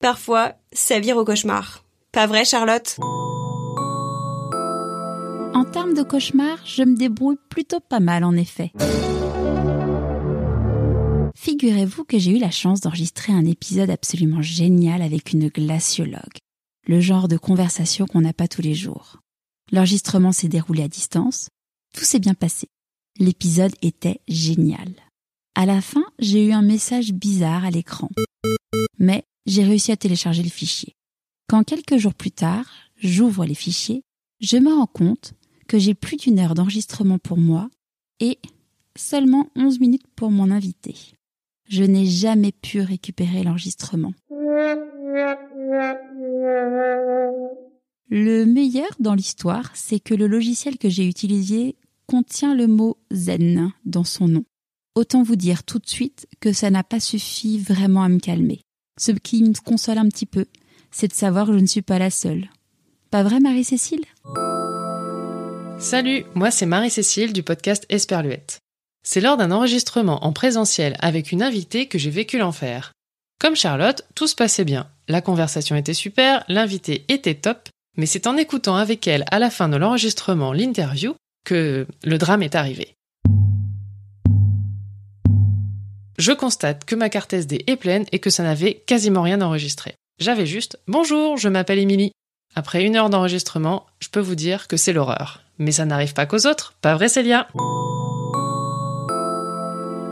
Parfois, 0.00 0.54
ça 0.72 0.98
vire 0.98 1.16
au 1.16 1.24
cauchemar. 1.24 1.84
Pas 2.12 2.26
vrai, 2.26 2.44
Charlotte? 2.44 2.96
En 5.54 5.64
termes 5.64 5.94
de 5.94 6.02
cauchemar, 6.02 6.58
je 6.64 6.82
me 6.82 6.96
débrouille 6.96 7.38
plutôt 7.48 7.80
pas 7.80 8.00
mal 8.00 8.24
en 8.24 8.36
effet. 8.36 8.72
Figurez-vous 11.36 12.04
que 12.04 12.18
j'ai 12.18 12.32
eu 12.32 12.38
la 12.38 12.50
chance 12.50 12.80
d'enregistrer 12.80 13.32
un 13.32 13.44
épisode 13.44 13.90
absolument 13.90 14.42
génial 14.42 15.02
avec 15.02 15.32
une 15.32 15.48
glaciologue 15.48 16.38
le 16.86 17.00
genre 17.00 17.28
de 17.28 17.36
conversation 17.36 18.06
qu'on 18.06 18.22
n'a 18.22 18.32
pas 18.32 18.48
tous 18.48 18.62
les 18.62 18.74
jours. 18.74 19.20
L'enregistrement 19.70 20.32
s'est 20.32 20.48
déroulé 20.48 20.82
à 20.82 20.88
distance, 20.88 21.48
tout 21.94 22.04
s'est 22.04 22.18
bien 22.18 22.34
passé. 22.34 22.66
L'épisode 23.18 23.72
était 23.80 24.20
génial. 24.26 24.92
À 25.54 25.66
la 25.66 25.80
fin, 25.80 26.04
j'ai 26.18 26.44
eu 26.44 26.52
un 26.52 26.62
message 26.62 27.12
bizarre 27.12 27.64
à 27.64 27.70
l'écran. 27.70 28.08
Mais 28.98 29.22
j'ai 29.46 29.62
réussi 29.62 29.92
à 29.92 29.96
télécharger 29.96 30.42
le 30.42 30.48
fichier. 30.48 30.96
Quand 31.50 31.64
quelques 31.64 31.96
jours 31.96 32.14
plus 32.14 32.30
tard, 32.30 32.64
j'ouvre 32.96 33.44
les 33.44 33.56
fichiers, 33.56 34.04
je 34.38 34.56
me 34.56 34.72
rends 34.72 34.86
compte 34.86 35.34
que 35.66 35.80
j'ai 35.80 35.94
plus 35.94 36.16
d'une 36.16 36.38
heure 36.38 36.54
d'enregistrement 36.54 37.18
pour 37.18 37.38
moi 37.38 37.68
et 38.20 38.38
seulement 38.94 39.48
11 39.56 39.80
minutes 39.80 40.06
pour 40.14 40.30
mon 40.30 40.52
invité. 40.52 40.94
Je 41.68 41.82
n'ai 41.82 42.06
jamais 42.06 42.52
pu 42.52 42.80
récupérer 42.82 43.42
l'enregistrement. 43.42 44.12
Le 48.08 48.44
meilleur 48.44 48.90
dans 49.00 49.14
l'histoire, 49.14 49.72
c'est 49.74 49.98
que 49.98 50.14
le 50.14 50.28
logiciel 50.28 50.78
que 50.78 50.88
j'ai 50.88 51.08
utilisé 51.08 51.74
contient 52.06 52.54
le 52.54 52.68
mot 52.68 52.96
zen 53.10 53.72
dans 53.84 54.04
son 54.04 54.28
nom. 54.28 54.44
Autant 54.94 55.24
vous 55.24 55.34
dire 55.34 55.64
tout 55.64 55.80
de 55.80 55.88
suite 55.88 56.28
que 56.38 56.52
ça 56.52 56.70
n'a 56.70 56.84
pas 56.84 57.00
suffi 57.00 57.58
vraiment 57.58 58.04
à 58.04 58.08
me 58.08 58.20
calmer. 58.20 58.60
Ce 59.00 59.10
qui 59.10 59.42
me 59.42 59.60
console 59.64 59.98
un 59.98 60.08
petit 60.08 60.26
peu, 60.26 60.46
c'est 60.90 61.08
de 61.08 61.14
savoir 61.14 61.46
que 61.46 61.52
je 61.52 61.58
ne 61.58 61.66
suis 61.66 61.82
pas 61.82 61.98
la 61.98 62.10
seule. 62.10 62.48
Pas 63.10 63.22
vrai, 63.22 63.40
Marie-Cécile? 63.40 64.04
Salut, 65.78 66.24
moi 66.34 66.50
c'est 66.50 66.66
Marie-Cécile 66.66 67.32
du 67.32 67.42
podcast 67.42 67.86
Esperluette. 67.88 68.60
C'est 69.02 69.20
lors 69.20 69.36
d'un 69.36 69.50
enregistrement 69.50 70.24
en 70.24 70.32
présentiel 70.32 70.96
avec 71.00 71.32
une 71.32 71.42
invitée 71.42 71.86
que 71.86 71.98
j'ai 71.98 72.10
vécu 72.10 72.38
l'enfer. 72.38 72.92
Comme 73.40 73.56
Charlotte, 73.56 74.02
tout 74.14 74.26
se 74.26 74.34
passait 74.34 74.64
bien. 74.64 74.88
La 75.08 75.22
conversation 75.22 75.74
était 75.76 75.94
super, 75.94 76.44
l'invité 76.48 77.06
était 77.08 77.34
top, 77.34 77.70
mais 77.96 78.04
c'est 78.04 78.26
en 78.26 78.36
écoutant 78.36 78.76
avec 78.76 79.08
elle 79.08 79.24
à 79.30 79.38
la 79.38 79.48
fin 79.48 79.70
de 79.70 79.78
l'enregistrement 79.78 80.52
l'interview 80.52 81.14
que 81.46 81.86
le 82.04 82.18
drame 82.18 82.42
est 82.42 82.54
arrivé. 82.54 82.94
Je 86.18 86.32
constate 86.32 86.84
que 86.84 86.94
ma 86.94 87.08
carte 87.08 87.32
SD 87.32 87.64
est 87.66 87.76
pleine 87.76 88.04
et 88.12 88.18
que 88.18 88.28
ça 88.28 88.42
n'avait 88.42 88.74
quasiment 88.74 89.22
rien 89.22 89.40
enregistré. 89.40 89.94
J'avais 90.20 90.44
juste 90.44 90.78
Bonjour, 90.86 91.38
je 91.38 91.48
m'appelle 91.48 91.78
Émilie. 91.78 92.12
Après 92.54 92.84
une 92.84 92.94
heure 92.94 93.08
d'enregistrement, 93.08 93.86
je 94.00 94.10
peux 94.10 94.20
vous 94.20 94.34
dire 94.34 94.68
que 94.68 94.76
c'est 94.76 94.92
l'horreur. 94.92 95.40
Mais 95.56 95.72
ça 95.72 95.86
n'arrive 95.86 96.12
pas 96.12 96.26
qu'aux 96.26 96.46
autres, 96.46 96.74
pas 96.82 96.94
vrai 96.94 97.08
Célia? 97.08 97.48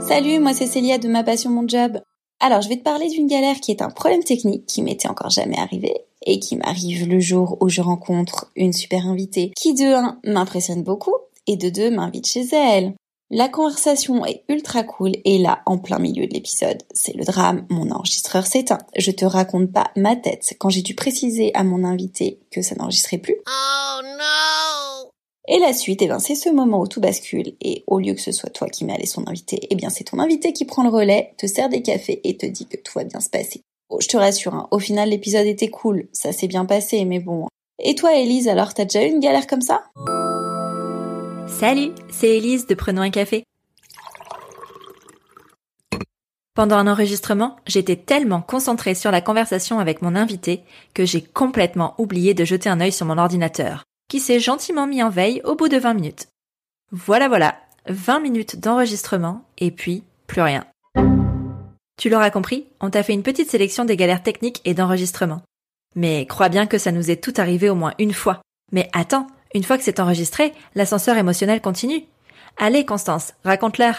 Salut, 0.00 0.38
moi 0.38 0.54
c'est 0.54 0.66
Célia 0.66 0.96
de 0.96 1.08
Ma 1.08 1.24
Passion 1.24 1.50
Mon 1.50 1.68
Job. 1.68 2.00
Alors 2.40 2.62
je 2.62 2.70
vais 2.70 2.78
te 2.78 2.84
parler 2.84 3.10
d'une 3.10 3.26
galère 3.26 3.60
qui 3.60 3.70
est 3.70 3.82
un 3.82 3.90
problème 3.90 4.24
technique 4.24 4.64
qui 4.64 4.80
m'était 4.80 5.10
encore 5.10 5.28
jamais 5.28 5.58
arrivé 5.58 5.92
et 6.24 6.40
qui 6.40 6.56
m'arrive 6.56 7.06
le 7.06 7.20
jour 7.20 7.58
où 7.60 7.68
je 7.68 7.82
rencontre 7.82 8.50
une 8.56 8.72
super 8.72 9.06
invitée 9.06 9.52
qui 9.54 9.74
de 9.74 9.94
1 9.94 10.20
m'impressionne 10.24 10.84
beaucoup 10.84 11.16
et 11.46 11.58
de 11.58 11.68
2 11.68 11.90
m'invite 11.90 12.26
chez 12.26 12.46
elle. 12.54 12.94
La 13.30 13.50
conversation 13.50 14.24
est 14.24 14.42
ultra 14.48 14.82
cool 14.84 15.12
et 15.26 15.36
là, 15.36 15.60
en 15.66 15.76
plein 15.76 15.98
milieu 15.98 16.26
de 16.26 16.32
l'épisode, 16.32 16.82
c'est 16.94 17.14
le 17.14 17.26
drame, 17.26 17.66
mon 17.68 17.90
enregistreur 17.90 18.46
s'éteint. 18.46 18.78
Je 18.96 19.10
te 19.10 19.26
raconte 19.26 19.70
pas 19.70 19.90
ma 19.96 20.16
tête 20.16 20.54
quand 20.58 20.70
j'ai 20.70 20.80
dû 20.80 20.94
préciser 20.94 21.54
à 21.54 21.62
mon 21.62 21.84
invité 21.84 22.40
que 22.50 22.62
ça 22.62 22.74
n'enregistrait 22.74 23.18
plus. 23.18 23.36
Oh 23.46 24.00
non 24.02 25.10
Et 25.46 25.58
la 25.58 25.74
suite, 25.74 26.00
eh 26.00 26.08
ben, 26.08 26.20
c'est 26.20 26.36
ce 26.36 26.48
moment 26.48 26.80
où 26.80 26.86
tout 26.86 27.02
bascule 27.02 27.52
et 27.60 27.84
au 27.86 27.98
lieu 27.98 28.14
que 28.14 28.22
ce 28.22 28.32
soit 28.32 28.48
toi 28.48 28.66
qui 28.70 28.86
mets 28.86 29.04
son 29.04 29.28
invité, 29.28 29.60
eh 29.68 29.74
bien 29.74 29.90
c'est 29.90 30.04
ton 30.04 30.20
invité 30.20 30.54
qui 30.54 30.64
prend 30.64 30.82
le 30.82 30.88
relais, 30.88 31.34
te 31.36 31.46
sert 31.46 31.68
des 31.68 31.82
cafés 31.82 32.22
et 32.24 32.38
te 32.38 32.46
dit 32.46 32.64
que 32.64 32.78
tout 32.78 32.94
va 32.94 33.04
bien 33.04 33.20
se 33.20 33.28
passer. 33.28 33.60
Oh, 33.90 33.98
je 34.00 34.08
te 34.08 34.16
rassure, 34.16 34.54
hein, 34.54 34.68
au 34.70 34.78
final 34.78 35.10
l'épisode 35.10 35.46
était 35.46 35.68
cool, 35.68 36.08
ça 36.14 36.32
s'est 36.32 36.48
bien 36.48 36.64
passé, 36.64 37.04
mais 37.04 37.20
bon. 37.20 37.46
Et 37.78 37.94
toi 37.94 38.16
Elise, 38.16 38.48
alors 38.48 38.72
t'as 38.72 38.84
déjà 38.84 39.04
eu 39.04 39.10
une 39.10 39.20
galère 39.20 39.46
comme 39.46 39.60
ça? 39.60 39.84
Salut, 41.58 41.90
c'est 42.08 42.36
Elise 42.36 42.68
de 42.68 42.74
Prenons 42.76 43.02
un 43.02 43.10
café. 43.10 43.42
Pendant 46.54 46.76
un 46.76 46.86
enregistrement, 46.86 47.56
j'étais 47.66 47.96
tellement 47.96 48.42
concentrée 48.42 48.94
sur 48.94 49.10
la 49.10 49.20
conversation 49.20 49.80
avec 49.80 50.00
mon 50.00 50.14
invité 50.14 50.62
que 50.94 51.04
j'ai 51.04 51.20
complètement 51.20 51.96
oublié 51.98 52.32
de 52.32 52.44
jeter 52.44 52.68
un 52.68 52.80
œil 52.80 52.92
sur 52.92 53.06
mon 53.06 53.18
ordinateur, 53.18 53.82
qui 54.08 54.20
s'est 54.20 54.38
gentiment 54.38 54.86
mis 54.86 55.02
en 55.02 55.10
veille 55.10 55.40
au 55.42 55.56
bout 55.56 55.66
de 55.66 55.78
20 55.78 55.94
minutes. 55.94 56.28
Voilà 56.92 57.26
voilà, 57.26 57.56
20 57.88 58.20
minutes 58.20 58.60
d'enregistrement 58.60 59.42
et 59.58 59.72
puis 59.72 60.04
plus 60.28 60.42
rien. 60.42 60.64
Tu 61.96 62.08
l'auras 62.08 62.30
compris, 62.30 62.66
on 62.78 62.90
t'a 62.90 63.02
fait 63.02 63.14
une 63.14 63.24
petite 63.24 63.50
sélection 63.50 63.84
des 63.84 63.96
galères 63.96 64.22
techniques 64.22 64.60
et 64.64 64.74
d'enregistrement. 64.74 65.42
Mais 65.96 66.24
crois 66.26 66.50
bien 66.50 66.68
que 66.68 66.78
ça 66.78 66.92
nous 66.92 67.10
est 67.10 67.20
tout 67.20 67.34
arrivé 67.36 67.68
au 67.68 67.74
moins 67.74 67.94
une 67.98 68.12
fois. 68.14 68.42
Mais 68.70 68.88
attends, 68.92 69.26
une 69.54 69.64
fois 69.64 69.78
que 69.78 69.84
c'est 69.84 70.00
enregistré, 70.00 70.52
l'ascenseur 70.74 71.16
émotionnel 71.16 71.60
continue. 71.60 72.04
Allez 72.56 72.84
Constance, 72.84 73.34
raconte-leur. 73.44 73.96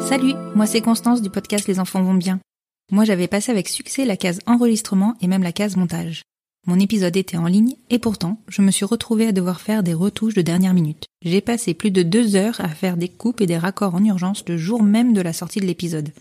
Salut, 0.00 0.34
moi 0.54 0.66
c'est 0.66 0.80
Constance 0.80 1.22
du 1.22 1.30
podcast 1.30 1.66
Les 1.68 1.78
enfants 1.78 2.02
vont 2.02 2.14
bien. 2.14 2.40
Moi 2.90 3.04
j'avais 3.04 3.28
passé 3.28 3.52
avec 3.52 3.68
succès 3.68 4.04
la 4.04 4.16
case 4.16 4.40
enregistrement 4.46 5.14
et 5.20 5.26
même 5.26 5.42
la 5.42 5.52
case 5.52 5.76
montage. 5.76 6.22
Mon 6.66 6.78
épisode 6.78 7.16
était 7.16 7.36
en 7.36 7.46
ligne 7.46 7.76
et 7.88 7.98
pourtant 7.98 8.40
je 8.48 8.62
me 8.62 8.70
suis 8.70 8.84
retrouvée 8.84 9.28
à 9.28 9.32
devoir 9.32 9.60
faire 9.60 9.82
des 9.82 9.94
retouches 9.94 10.34
de 10.34 10.42
dernière 10.42 10.74
minute. 10.74 11.06
J'ai 11.22 11.40
passé 11.40 11.74
plus 11.74 11.90
de 11.90 12.02
deux 12.02 12.36
heures 12.36 12.60
à 12.60 12.68
faire 12.68 12.96
des 12.96 13.08
coupes 13.08 13.40
et 13.40 13.46
des 13.46 13.58
raccords 13.58 13.94
en 13.94 14.04
urgence 14.04 14.44
le 14.48 14.56
jour 14.56 14.82
même 14.82 15.12
de 15.12 15.20
la 15.20 15.32
sortie 15.32 15.60
de 15.60 15.66
l'épisode. 15.66 16.12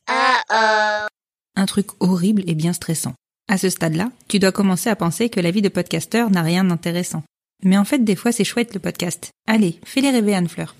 Un 0.49 1.65
truc 1.65 1.87
horrible 1.99 2.43
et 2.47 2.55
bien 2.55 2.73
stressant. 2.73 3.13
À 3.51 3.58
ce 3.58 3.68
stade-là, 3.68 4.12
tu 4.27 4.38
dois 4.38 4.51
commencer 4.51 4.91
à 4.91 4.96
penser 4.96 5.29
que 5.29 5.39
la 5.39 5.50
vie 5.50 5.63
de 5.63 5.70
podcasteur 5.70 6.29
n'a 6.29 6.44
rien 6.44 6.63
d'intéressant. 6.63 7.24
Mais 7.63 7.79
en 7.79 7.84
fait, 7.84 8.03
des 8.03 8.15
fois, 8.15 8.32
c'est 8.32 8.44
chouette 8.44 8.75
le 8.75 8.79
podcast. 8.79 9.32
Allez, 9.48 9.79
fais-les 9.84 10.12
rêver, 10.12 10.36
Anne-Fleur. 10.36 10.75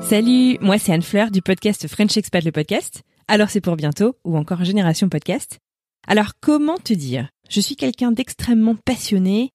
Salut, 0.00 0.56
moi 0.62 0.78
c'est 0.78 0.94
Anne-Fleur 0.94 1.30
du 1.30 1.42
podcast 1.42 1.86
French 1.88 2.16
Expat 2.16 2.42
le 2.42 2.52
podcast. 2.52 3.02
Alors 3.28 3.50
c'est 3.50 3.60
pour 3.60 3.76
bientôt, 3.76 4.16
ou 4.24 4.38
encore 4.38 4.64
Génération 4.64 5.10
Podcast. 5.10 5.58
Alors 6.08 6.32
comment 6.40 6.78
te 6.78 6.94
dire? 6.94 7.28
Je 7.50 7.60
suis 7.60 7.76
quelqu'un 7.76 8.12
d'extrêmement 8.12 8.74
passionné 8.74 9.50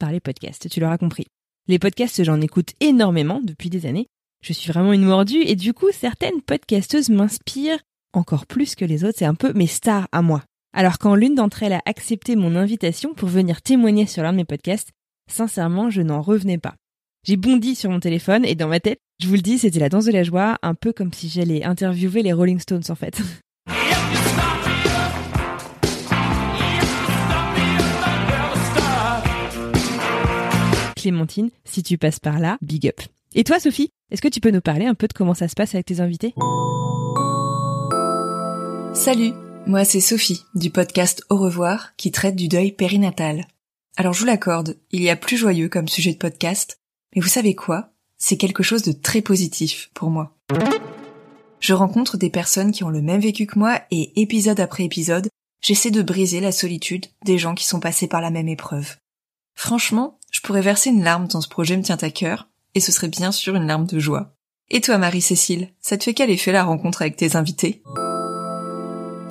par 0.00 0.10
les 0.10 0.18
podcasts, 0.18 0.68
tu 0.68 0.80
l'auras 0.80 0.98
compris. 0.98 1.26
Les 1.68 1.78
podcasts, 1.78 2.24
j'en 2.24 2.40
écoute 2.40 2.72
énormément 2.80 3.40
depuis 3.40 3.70
des 3.70 3.86
années. 3.86 4.08
Je 4.42 4.52
suis 4.52 4.72
vraiment 4.72 4.92
une 4.92 5.04
mordue 5.04 5.42
et 5.42 5.54
du 5.54 5.74
coup, 5.74 5.92
certaines 5.92 6.42
podcasteuses 6.42 7.08
m'inspirent 7.08 7.78
encore 8.12 8.46
plus 8.46 8.74
que 8.74 8.84
les 8.84 9.04
autres. 9.04 9.18
C'est 9.18 9.24
un 9.24 9.36
peu 9.36 9.52
mes 9.52 9.68
stars 9.68 10.08
à 10.10 10.20
moi. 10.20 10.42
Alors 10.76 10.98
quand 10.98 11.14
l'une 11.14 11.36
d'entre 11.36 11.62
elles 11.62 11.72
a 11.72 11.82
accepté 11.86 12.34
mon 12.34 12.56
invitation 12.56 13.14
pour 13.14 13.28
venir 13.28 13.62
témoigner 13.62 14.06
sur 14.06 14.24
l'un 14.24 14.32
de 14.32 14.38
mes 14.38 14.44
podcasts, 14.44 14.90
sincèrement, 15.30 15.88
je 15.88 16.02
n'en 16.02 16.20
revenais 16.20 16.58
pas. 16.58 16.74
J'ai 17.24 17.36
bondi 17.36 17.76
sur 17.76 17.90
mon 17.90 18.00
téléphone 18.00 18.44
et 18.44 18.56
dans 18.56 18.66
ma 18.66 18.80
tête, 18.80 18.98
je 19.22 19.28
vous 19.28 19.34
le 19.34 19.40
dis, 19.40 19.58
c'était 19.58 19.78
la 19.78 19.88
danse 19.88 20.06
de 20.06 20.10
la 20.10 20.24
joie, 20.24 20.58
un 20.62 20.74
peu 20.74 20.92
comme 20.92 21.12
si 21.12 21.28
j'allais 21.28 21.62
interviewer 21.62 22.22
les 22.22 22.32
Rolling 22.32 22.58
Stones 22.58 22.82
en 22.88 22.96
fait. 22.96 23.22
Clémentine, 30.96 31.50
si 31.64 31.84
tu 31.84 31.98
passes 31.98 32.18
par 32.18 32.40
là, 32.40 32.58
big 32.62 32.88
up. 32.88 33.00
Et 33.36 33.44
toi 33.44 33.60
Sophie, 33.60 33.90
est-ce 34.10 34.20
que 34.20 34.26
tu 34.26 34.40
peux 34.40 34.50
nous 34.50 34.60
parler 34.60 34.86
un 34.86 34.94
peu 34.96 35.06
de 35.06 35.12
comment 35.12 35.34
ça 35.34 35.46
se 35.46 35.54
passe 35.54 35.76
avec 35.76 35.86
tes 35.86 36.00
invités? 36.00 36.34
Salut, 38.92 39.32
moi, 39.66 39.84
c'est 39.84 40.00
Sophie, 40.00 40.44
du 40.54 40.70
podcast 40.70 41.24
Au 41.30 41.36
revoir, 41.36 41.96
qui 41.96 42.10
traite 42.10 42.36
du 42.36 42.48
deuil 42.48 42.72
périnatal. 42.72 43.46
Alors, 43.96 44.12
je 44.12 44.20
vous 44.20 44.26
l'accorde, 44.26 44.76
il 44.90 45.02
y 45.02 45.08
a 45.08 45.16
plus 45.16 45.36
joyeux 45.36 45.68
comme 45.68 45.88
sujet 45.88 46.12
de 46.12 46.18
podcast, 46.18 46.80
mais 47.14 47.22
vous 47.22 47.28
savez 47.28 47.54
quoi? 47.54 47.90
C'est 48.18 48.36
quelque 48.36 48.62
chose 48.62 48.82
de 48.82 48.92
très 48.92 49.22
positif 49.22 49.90
pour 49.94 50.10
moi. 50.10 50.36
Je 51.60 51.72
rencontre 51.72 52.18
des 52.18 52.30
personnes 52.30 52.72
qui 52.72 52.84
ont 52.84 52.90
le 52.90 53.00
même 53.00 53.20
vécu 53.20 53.46
que 53.46 53.58
moi 53.58 53.80
et 53.90 54.20
épisode 54.20 54.60
après 54.60 54.84
épisode, 54.84 55.28
j'essaie 55.62 55.90
de 55.90 56.02
briser 56.02 56.40
la 56.40 56.52
solitude 56.52 57.06
des 57.24 57.38
gens 57.38 57.54
qui 57.54 57.64
sont 57.64 57.80
passés 57.80 58.08
par 58.08 58.20
la 58.20 58.30
même 58.30 58.48
épreuve. 58.48 58.96
Franchement, 59.54 60.18
je 60.30 60.40
pourrais 60.40 60.60
verser 60.60 60.90
une 60.90 61.04
larme 61.04 61.28
tant 61.28 61.40
ce 61.40 61.48
projet 61.48 61.76
me 61.76 61.82
tient 61.82 61.96
à 62.00 62.10
cœur, 62.10 62.48
et 62.74 62.80
ce 62.80 62.92
serait 62.92 63.08
bien 63.08 63.32
sûr 63.32 63.54
une 63.54 63.66
larme 63.66 63.86
de 63.86 63.98
joie. 63.98 64.34
Et 64.70 64.80
toi, 64.80 64.98
Marie-Cécile, 64.98 65.70
ça 65.80 65.96
te 65.96 66.04
fait 66.04 66.14
quel 66.14 66.30
effet 66.30 66.52
la 66.52 66.64
rencontre 66.64 67.02
avec 67.02 67.16
tes 67.16 67.36
invités? 67.36 67.82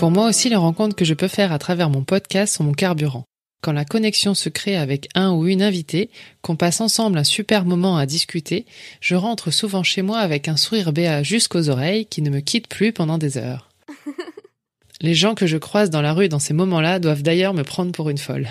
Pour 0.03 0.11
moi 0.11 0.27
aussi, 0.27 0.49
les 0.49 0.57
rencontres 0.57 0.97
que 0.97 1.05
je 1.05 1.13
peux 1.13 1.29
faire 1.29 1.53
à 1.53 1.59
travers 1.59 1.89
mon 1.89 2.03
podcast 2.03 2.55
sont 2.55 2.65
mon 2.65 2.73
carburant. 2.73 3.23
Quand 3.61 3.71
la 3.71 3.85
connexion 3.85 4.33
se 4.33 4.49
crée 4.49 4.75
avec 4.75 5.07
un 5.15 5.31
ou 5.31 5.47
une 5.47 5.61
invitée, 5.61 6.09
qu'on 6.41 6.57
passe 6.57 6.81
ensemble 6.81 7.17
un 7.17 7.23
super 7.23 7.63
moment 7.63 7.95
à 7.95 8.05
discuter, 8.05 8.65
je 8.99 9.15
rentre 9.15 9.49
souvent 9.49 9.81
chez 9.81 10.01
moi 10.01 10.19
avec 10.19 10.49
un 10.49 10.57
sourire 10.57 10.91
béat 10.91 11.23
jusqu'aux 11.23 11.69
oreilles 11.69 12.05
qui 12.05 12.21
ne 12.21 12.29
me 12.29 12.41
quitte 12.41 12.67
plus 12.67 12.91
pendant 12.91 13.17
des 13.17 13.37
heures. 13.37 13.69
Les 14.99 15.13
gens 15.13 15.35
que 15.35 15.47
je 15.47 15.55
croise 15.55 15.89
dans 15.89 16.01
la 16.01 16.11
rue 16.11 16.27
dans 16.27 16.37
ces 16.37 16.53
moments-là 16.53 16.99
doivent 16.99 17.23
d'ailleurs 17.23 17.53
me 17.53 17.63
prendre 17.63 17.93
pour 17.93 18.09
une 18.09 18.17
folle. 18.17 18.49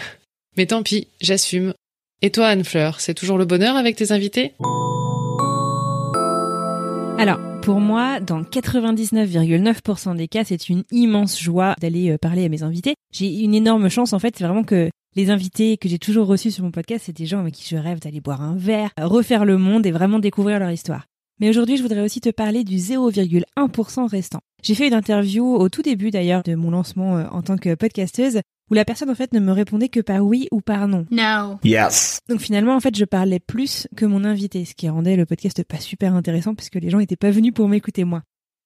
Mais 0.56 0.64
tant 0.64 0.82
pis, 0.82 1.08
j'assume. 1.20 1.74
Et 2.22 2.30
toi, 2.30 2.46
Anne-Fleur, 2.46 2.98
c'est 2.98 3.12
toujours 3.12 3.36
le 3.36 3.44
bonheur 3.44 3.76
avec 3.76 3.96
tes 3.96 4.10
invités? 4.10 4.54
Alors, 7.18 7.51
pour 7.62 7.78
moi, 7.78 8.18
dans 8.18 8.42
99,9% 8.42 10.16
des 10.16 10.26
cas, 10.26 10.42
c'est 10.44 10.68
une 10.68 10.82
immense 10.90 11.40
joie 11.40 11.76
d'aller 11.80 12.10
euh, 12.10 12.18
parler 12.18 12.44
à 12.44 12.48
mes 12.48 12.64
invités. 12.64 12.96
J'ai 13.12 13.40
une 13.40 13.54
énorme 13.54 13.88
chance, 13.88 14.12
en 14.12 14.18
fait, 14.18 14.34
c'est 14.36 14.44
vraiment 14.44 14.64
que 14.64 14.90
les 15.14 15.30
invités 15.30 15.76
que 15.76 15.88
j'ai 15.88 16.00
toujours 16.00 16.26
reçus 16.26 16.50
sur 16.50 16.64
mon 16.64 16.72
podcast, 16.72 17.04
c'est 17.06 17.16
des 17.16 17.24
gens 17.24 17.38
avec 17.38 17.54
qui 17.54 17.68
je 17.68 17.76
rêve 17.76 18.00
d'aller 18.00 18.20
boire 18.20 18.42
un 18.42 18.56
verre, 18.56 18.90
refaire 19.00 19.44
le 19.44 19.58
monde 19.58 19.86
et 19.86 19.92
vraiment 19.92 20.18
découvrir 20.18 20.58
leur 20.58 20.72
histoire. 20.72 21.06
Mais 21.40 21.48
aujourd'hui, 21.50 21.76
je 21.76 21.82
voudrais 21.82 22.00
aussi 22.00 22.20
te 22.20 22.30
parler 22.30 22.64
du 22.64 22.76
0,1% 22.76 24.08
restant. 24.08 24.40
J'ai 24.64 24.74
fait 24.74 24.88
une 24.88 24.94
interview 24.94 25.44
au 25.44 25.68
tout 25.68 25.82
début 25.82 26.10
d'ailleurs 26.10 26.42
de 26.42 26.56
mon 26.56 26.72
lancement 26.72 27.16
euh, 27.16 27.24
en 27.30 27.42
tant 27.42 27.58
que 27.58 27.76
podcasteuse 27.76 28.40
où 28.72 28.74
la 28.74 28.86
personne 28.86 29.10
en 29.10 29.14
fait 29.14 29.34
ne 29.34 29.38
me 29.38 29.52
répondait 29.52 29.90
que 29.90 30.00
par 30.00 30.24
oui 30.24 30.48
ou 30.50 30.62
par 30.62 30.88
non. 30.88 31.04
No. 31.10 31.58
Yes. 31.62 32.20
Donc 32.26 32.40
finalement 32.40 32.74
en 32.74 32.80
fait 32.80 32.96
je 32.96 33.04
parlais 33.04 33.38
plus 33.38 33.86
que 33.96 34.06
mon 34.06 34.24
invité, 34.24 34.64
ce 34.64 34.74
qui 34.74 34.88
rendait 34.88 35.14
le 35.14 35.26
podcast 35.26 35.62
pas 35.62 35.78
super 35.78 36.14
intéressant 36.14 36.54
puisque 36.54 36.76
les 36.76 36.88
gens 36.88 36.96
n'étaient 36.96 37.14
pas 37.14 37.30
venus 37.30 37.52
pour 37.52 37.68
m'écouter 37.68 38.04
moi. 38.04 38.22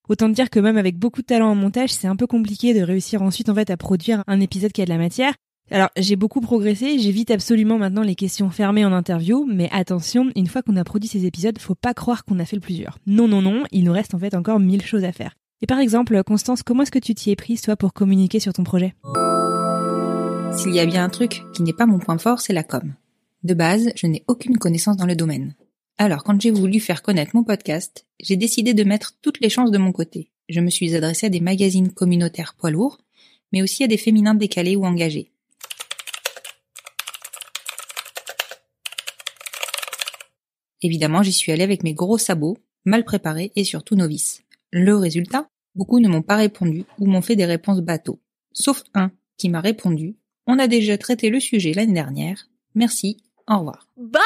Autant 0.08 0.28
dire 0.28 0.48
que 0.48 0.60
même 0.60 0.76
avec 0.76 0.96
beaucoup 0.96 1.22
de 1.22 1.26
talent 1.26 1.50
en 1.50 1.56
montage, 1.56 1.92
c'est 1.92 2.06
un 2.06 2.14
peu 2.14 2.28
compliqué 2.28 2.72
de 2.72 2.82
réussir 2.82 3.20
ensuite 3.20 3.48
en 3.48 3.54
fait 3.56 3.68
à 3.68 3.76
produire 3.76 4.22
un 4.28 4.38
épisode 4.38 4.70
qui 4.70 4.80
a 4.80 4.84
de 4.84 4.90
la 4.90 4.96
matière. 4.96 5.34
Alors, 5.72 5.88
j'ai 5.96 6.14
beaucoup 6.14 6.40
progressé, 6.40 7.00
j'évite 7.00 7.32
absolument 7.32 7.76
maintenant 7.76 8.02
les 8.02 8.14
questions 8.14 8.50
fermées 8.50 8.84
en 8.84 8.92
interview, 8.92 9.44
mais 9.52 9.68
attention, 9.72 10.30
une 10.36 10.46
fois 10.46 10.62
qu'on 10.62 10.76
a 10.76 10.84
produit 10.84 11.08
ces 11.08 11.26
épisodes, 11.26 11.58
faut 11.58 11.74
pas 11.74 11.92
croire 11.92 12.24
qu'on 12.24 12.38
a 12.38 12.44
fait 12.44 12.54
le 12.54 12.60
plusieurs. 12.60 13.00
Non, 13.08 13.26
non, 13.26 13.42
non, 13.42 13.64
il 13.72 13.82
nous 13.82 13.92
reste 13.92 14.14
en 14.14 14.20
fait 14.20 14.36
encore 14.36 14.60
mille 14.60 14.82
choses 14.82 15.02
à 15.02 15.10
faire. 15.10 15.34
Et 15.62 15.66
par 15.66 15.80
exemple, 15.80 16.22
Constance, 16.22 16.62
comment 16.62 16.84
est-ce 16.84 16.92
que 16.92 17.00
tu 17.00 17.16
t'y 17.16 17.32
es 17.32 17.36
prise, 17.36 17.62
toi, 17.62 17.74
pour 17.74 17.92
communiquer 17.92 18.38
sur 18.38 18.52
ton 18.52 18.62
projet? 18.62 18.94
S'il 20.56 20.74
y 20.74 20.80
a 20.80 20.86
bien 20.86 21.04
un 21.04 21.10
truc 21.10 21.42
qui 21.52 21.62
n'est 21.62 21.74
pas 21.74 21.84
mon 21.84 21.98
point 21.98 22.16
fort, 22.16 22.40
c'est 22.40 22.54
la 22.54 22.64
com. 22.64 22.94
De 23.42 23.52
base, 23.52 23.92
je 23.94 24.06
n'ai 24.06 24.24
aucune 24.26 24.56
connaissance 24.56 24.96
dans 24.96 25.04
le 25.04 25.14
domaine. 25.14 25.54
Alors, 25.98 26.24
quand 26.24 26.40
j'ai 26.40 26.50
voulu 26.50 26.80
faire 26.80 27.02
connaître 27.02 27.36
mon 27.36 27.44
podcast, 27.44 28.06
j'ai 28.20 28.36
décidé 28.36 28.72
de 28.72 28.82
mettre 28.82 29.14
toutes 29.20 29.40
les 29.40 29.50
chances 29.50 29.70
de 29.70 29.78
mon 29.78 29.92
côté. 29.92 30.30
Je 30.48 30.60
me 30.60 30.70
suis 30.70 30.94
adressée 30.94 31.26
à 31.26 31.30
des 31.30 31.40
magazines 31.40 31.92
communautaires 31.92 32.54
poids 32.58 32.70
lourds, 32.70 32.98
mais 33.52 33.62
aussi 33.62 33.84
à 33.84 33.86
des 33.86 33.98
féminins 33.98 34.34
décalés 34.34 34.76
ou 34.76 34.86
engagés. 34.86 35.30
Évidemment, 40.80 41.22
j'y 41.22 41.32
suis 41.32 41.52
allée 41.52 41.64
avec 41.64 41.82
mes 41.82 41.94
gros 41.94 42.18
sabots, 42.18 42.56
mal 42.86 43.04
préparés 43.04 43.52
et 43.56 43.64
surtout 43.64 43.94
novices. 43.94 44.42
Le 44.72 44.96
résultat? 44.96 45.48
Beaucoup 45.74 46.00
ne 46.00 46.08
m'ont 46.08 46.22
pas 46.22 46.36
répondu 46.36 46.84
ou 46.98 47.06
m'ont 47.06 47.22
fait 47.22 47.36
des 47.36 47.44
réponses 47.44 47.82
bateaux. 47.82 48.20
Sauf 48.52 48.82
un 48.94 49.10
qui 49.36 49.50
m'a 49.50 49.60
répondu 49.60 50.16
On 50.48 50.60
a 50.60 50.68
déjà 50.68 50.96
traité 50.96 51.28
le 51.28 51.40
sujet 51.40 51.72
l'année 51.72 51.92
dernière. 51.92 52.48
Merci, 52.76 53.16
au 53.48 53.58
revoir. 53.58 53.88
Bye 53.96 54.20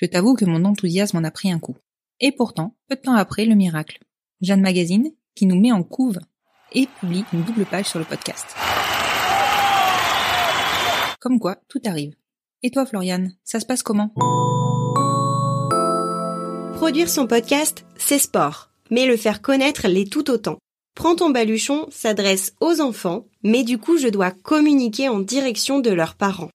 Je 0.00 0.06
t'avoue 0.06 0.34
que 0.34 0.44
mon 0.44 0.64
enthousiasme 0.64 1.18
en 1.18 1.24
a 1.24 1.30
pris 1.30 1.52
un 1.52 1.60
coup. 1.60 1.76
Et 2.18 2.32
pourtant, 2.32 2.74
peu 2.88 2.96
de 2.96 3.00
temps 3.00 3.14
après, 3.14 3.44
le 3.44 3.54
miracle. 3.54 4.00
Jeanne 4.40 4.60
Magazine, 4.60 5.12
qui 5.36 5.46
nous 5.46 5.60
met 5.60 5.70
en 5.70 5.84
couve 5.84 6.18
et 6.72 6.88
publie 6.98 7.24
une 7.32 7.44
double 7.44 7.64
page 7.64 7.86
sur 7.86 8.00
le 8.00 8.04
podcast. 8.04 8.46
Comme 11.20 11.38
quoi, 11.38 11.58
tout 11.68 11.80
arrive. 11.84 12.16
Et 12.64 12.72
toi, 12.72 12.84
Floriane, 12.84 13.34
ça 13.44 13.60
se 13.60 13.66
passe 13.66 13.84
comment? 13.84 14.12
Produire 16.74 17.08
son 17.08 17.28
podcast, 17.28 17.84
c'est 17.96 18.18
sport, 18.18 18.70
mais 18.90 19.06
le 19.06 19.16
faire 19.16 19.40
connaître 19.40 19.86
l'est 19.86 20.10
tout 20.10 20.28
autant. 20.28 20.58
Prends 20.94 21.16
ton 21.16 21.30
baluchon 21.30 21.86
s'adresse 21.90 22.52
aux 22.60 22.80
enfants, 22.80 23.26
mais 23.42 23.64
du 23.64 23.78
coup 23.78 23.98
je 23.98 24.08
dois 24.08 24.30
communiquer 24.30 25.08
en 25.08 25.20
direction 25.20 25.80
de 25.80 25.90
leurs 25.90 26.14
parents. 26.14 26.50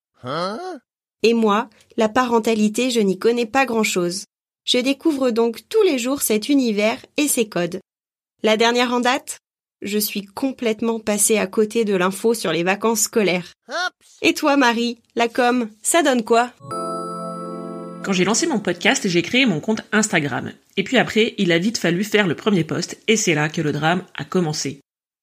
Et 1.24 1.34
moi, 1.34 1.70
la 1.98 2.10
parentalité, 2.10 2.92
je 2.92 3.00
n'y 3.00 3.18
connais 3.18 3.46
pas 3.46 3.66
grand-chose. 3.66 4.26
Je 4.66 4.78
découvre 4.78 5.32
donc 5.32 5.68
tous 5.70 5.82
les 5.84 5.98
jours 5.98 6.22
cet 6.22 6.50
univers 6.50 7.00
et 7.18 7.28
ses 7.28 7.50
codes. 7.50 7.80
La 8.44 8.58
dernière 8.58 8.94
en 8.94 9.00
date? 9.00 9.40
Je 9.82 10.00
suis 10.00 10.26
complètement 10.26 11.00
passée 11.00 11.38
à 11.38 11.46
côté 11.46 11.86
de 11.86 11.96
l'info 11.96 12.34
sur 12.34 12.52
les 12.52 12.64
vacances 12.64 13.02
scolaires. 13.02 13.54
Et 14.24 14.34
toi, 14.34 14.58
Marie, 14.58 15.00
la 15.16 15.28
com, 15.28 15.70
ça 15.84 16.02
donne 16.02 16.24
quoi? 16.24 16.52
Quand 18.04 18.14
j'ai 18.14 18.24
lancé 18.24 18.48
mon 18.48 18.60
podcast, 18.60 19.08
j'ai 19.08 19.22
créé 19.22 19.46
mon 19.46 19.60
compte 19.60 19.82
Instagram. 19.92 20.52
Et 20.78 20.84
puis 20.84 20.98
après, 20.98 21.34
il 21.38 21.52
a 21.52 21.58
vite 21.58 21.78
fallu 21.78 22.04
faire 22.04 22.28
le 22.28 22.36
premier 22.36 22.64
post, 22.64 22.98
et 23.08 23.18
c'est 23.18 23.34
là 23.34 23.50
que 23.50 23.62
le 23.62 23.72
drame 23.72 24.04
a 24.16 24.24
commencé. 24.24 24.82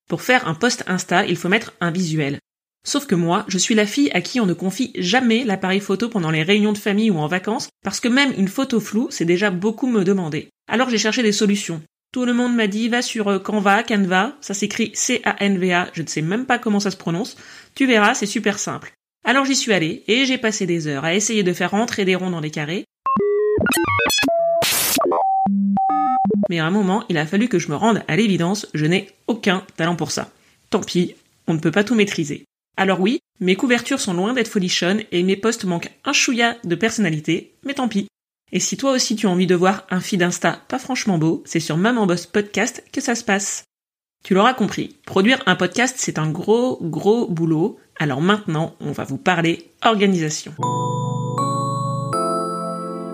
Pour 0.08 0.22
faire 0.22 0.46
un 0.46 0.54
post 0.54 0.84
Insta, 0.86 1.24
il 1.24 1.36
faut 1.36 1.48
mettre 1.48 1.72
un 1.80 1.90
visuel. 1.90 2.38
Sauf 2.86 3.06
que 3.06 3.14
moi, 3.14 3.46
je 3.48 3.56
suis 3.56 3.74
la 3.74 3.86
fille 3.86 4.10
à 4.12 4.20
qui 4.20 4.40
on 4.40 4.46
ne 4.46 4.52
confie 4.52 4.92
jamais 4.98 5.44
l'appareil 5.44 5.80
photo 5.80 6.10
pendant 6.10 6.30
les 6.30 6.42
réunions 6.42 6.74
de 6.74 6.78
famille 6.78 7.10
ou 7.10 7.18
en 7.18 7.26
vacances, 7.26 7.70
parce 7.82 8.00
que 8.00 8.08
même 8.08 8.34
une 8.36 8.48
photo 8.48 8.80
floue, 8.80 9.08
c'est 9.10 9.24
déjà 9.24 9.50
beaucoup 9.50 9.86
me 9.86 10.04
demander. 10.04 10.50
Alors 10.68 10.90
j'ai 10.90 10.98
cherché 10.98 11.22
des 11.22 11.32
solutions. 11.32 11.80
Tout 12.12 12.26
le 12.26 12.34
monde 12.34 12.54
m'a 12.54 12.66
dit 12.66 12.88
va 12.88 13.00
sur 13.00 13.28
euh, 13.28 13.38
Canva, 13.38 13.82
Canva, 13.82 14.36
ça 14.40 14.54
s'écrit 14.54 14.92
C-A-N-V-A, 14.94 15.88
je 15.94 16.02
ne 16.02 16.06
sais 16.06 16.22
même 16.22 16.44
pas 16.44 16.58
comment 16.58 16.80
ça 16.80 16.90
se 16.90 16.96
prononce. 16.96 17.36
Tu 17.74 17.86
verras, 17.86 18.14
c'est 18.14 18.26
super 18.26 18.58
simple. 18.58 18.92
Alors 19.26 19.46
j'y 19.46 19.56
suis 19.56 19.72
allée 19.72 20.04
et 20.06 20.26
j'ai 20.26 20.36
passé 20.36 20.66
des 20.66 20.86
heures 20.86 21.04
à 21.04 21.14
essayer 21.14 21.42
de 21.42 21.52
faire 21.54 21.70
rentrer 21.70 22.04
des 22.04 22.14
ronds 22.14 22.30
dans 22.30 22.40
les 22.40 22.50
carrés. 22.50 22.84
Mais 26.50 26.58
à 26.58 26.66
un 26.66 26.70
moment, 26.70 27.04
il 27.08 27.16
a 27.16 27.24
fallu 27.24 27.48
que 27.48 27.58
je 27.58 27.68
me 27.70 27.76
rende 27.76 28.02
à 28.06 28.16
l'évidence, 28.16 28.66
je 28.74 28.84
n'ai 28.84 29.08
aucun 29.26 29.64
talent 29.76 29.96
pour 29.96 30.10
ça. 30.10 30.30
Tant 30.68 30.80
pis, 30.80 31.14
on 31.46 31.54
ne 31.54 31.58
peut 31.58 31.70
pas 31.70 31.84
tout 31.84 31.94
maîtriser. 31.94 32.44
Alors 32.76 33.00
oui, 33.00 33.20
mes 33.40 33.56
couvertures 33.56 34.00
sont 34.00 34.12
loin 34.12 34.34
d'être 34.34 34.48
folichonnes 34.48 35.02
et 35.10 35.22
mes 35.22 35.36
posts 35.36 35.64
manquent 35.64 35.90
un 36.04 36.12
chouïa 36.12 36.58
de 36.64 36.74
personnalité, 36.74 37.54
mais 37.64 37.74
tant 37.74 37.88
pis. 37.88 38.08
Et 38.52 38.60
si 38.60 38.76
toi 38.76 38.92
aussi 38.92 39.16
tu 39.16 39.26
as 39.26 39.30
envie 39.30 39.46
de 39.46 39.54
voir 39.54 39.86
un 39.90 40.00
feed 40.00 40.22
Insta 40.22 40.60
pas 40.68 40.78
franchement 40.78 41.16
beau, 41.16 41.42
c'est 41.46 41.60
sur 41.60 41.78
Maman 41.78 42.06
Boss 42.06 42.26
Podcast 42.26 42.84
que 42.92 43.00
ça 43.00 43.14
se 43.14 43.24
passe. 43.24 43.64
Tu 44.24 44.32
l'auras 44.32 44.54
compris, 44.54 44.96
produire 45.04 45.42
un 45.44 45.54
podcast 45.54 45.96
c'est 45.98 46.18
un 46.18 46.30
gros 46.30 46.78
gros 46.80 47.28
boulot, 47.28 47.78
alors 47.98 48.22
maintenant 48.22 48.74
on 48.80 48.90
va 48.90 49.04
vous 49.04 49.18
parler 49.18 49.70
organisation. 49.84 50.54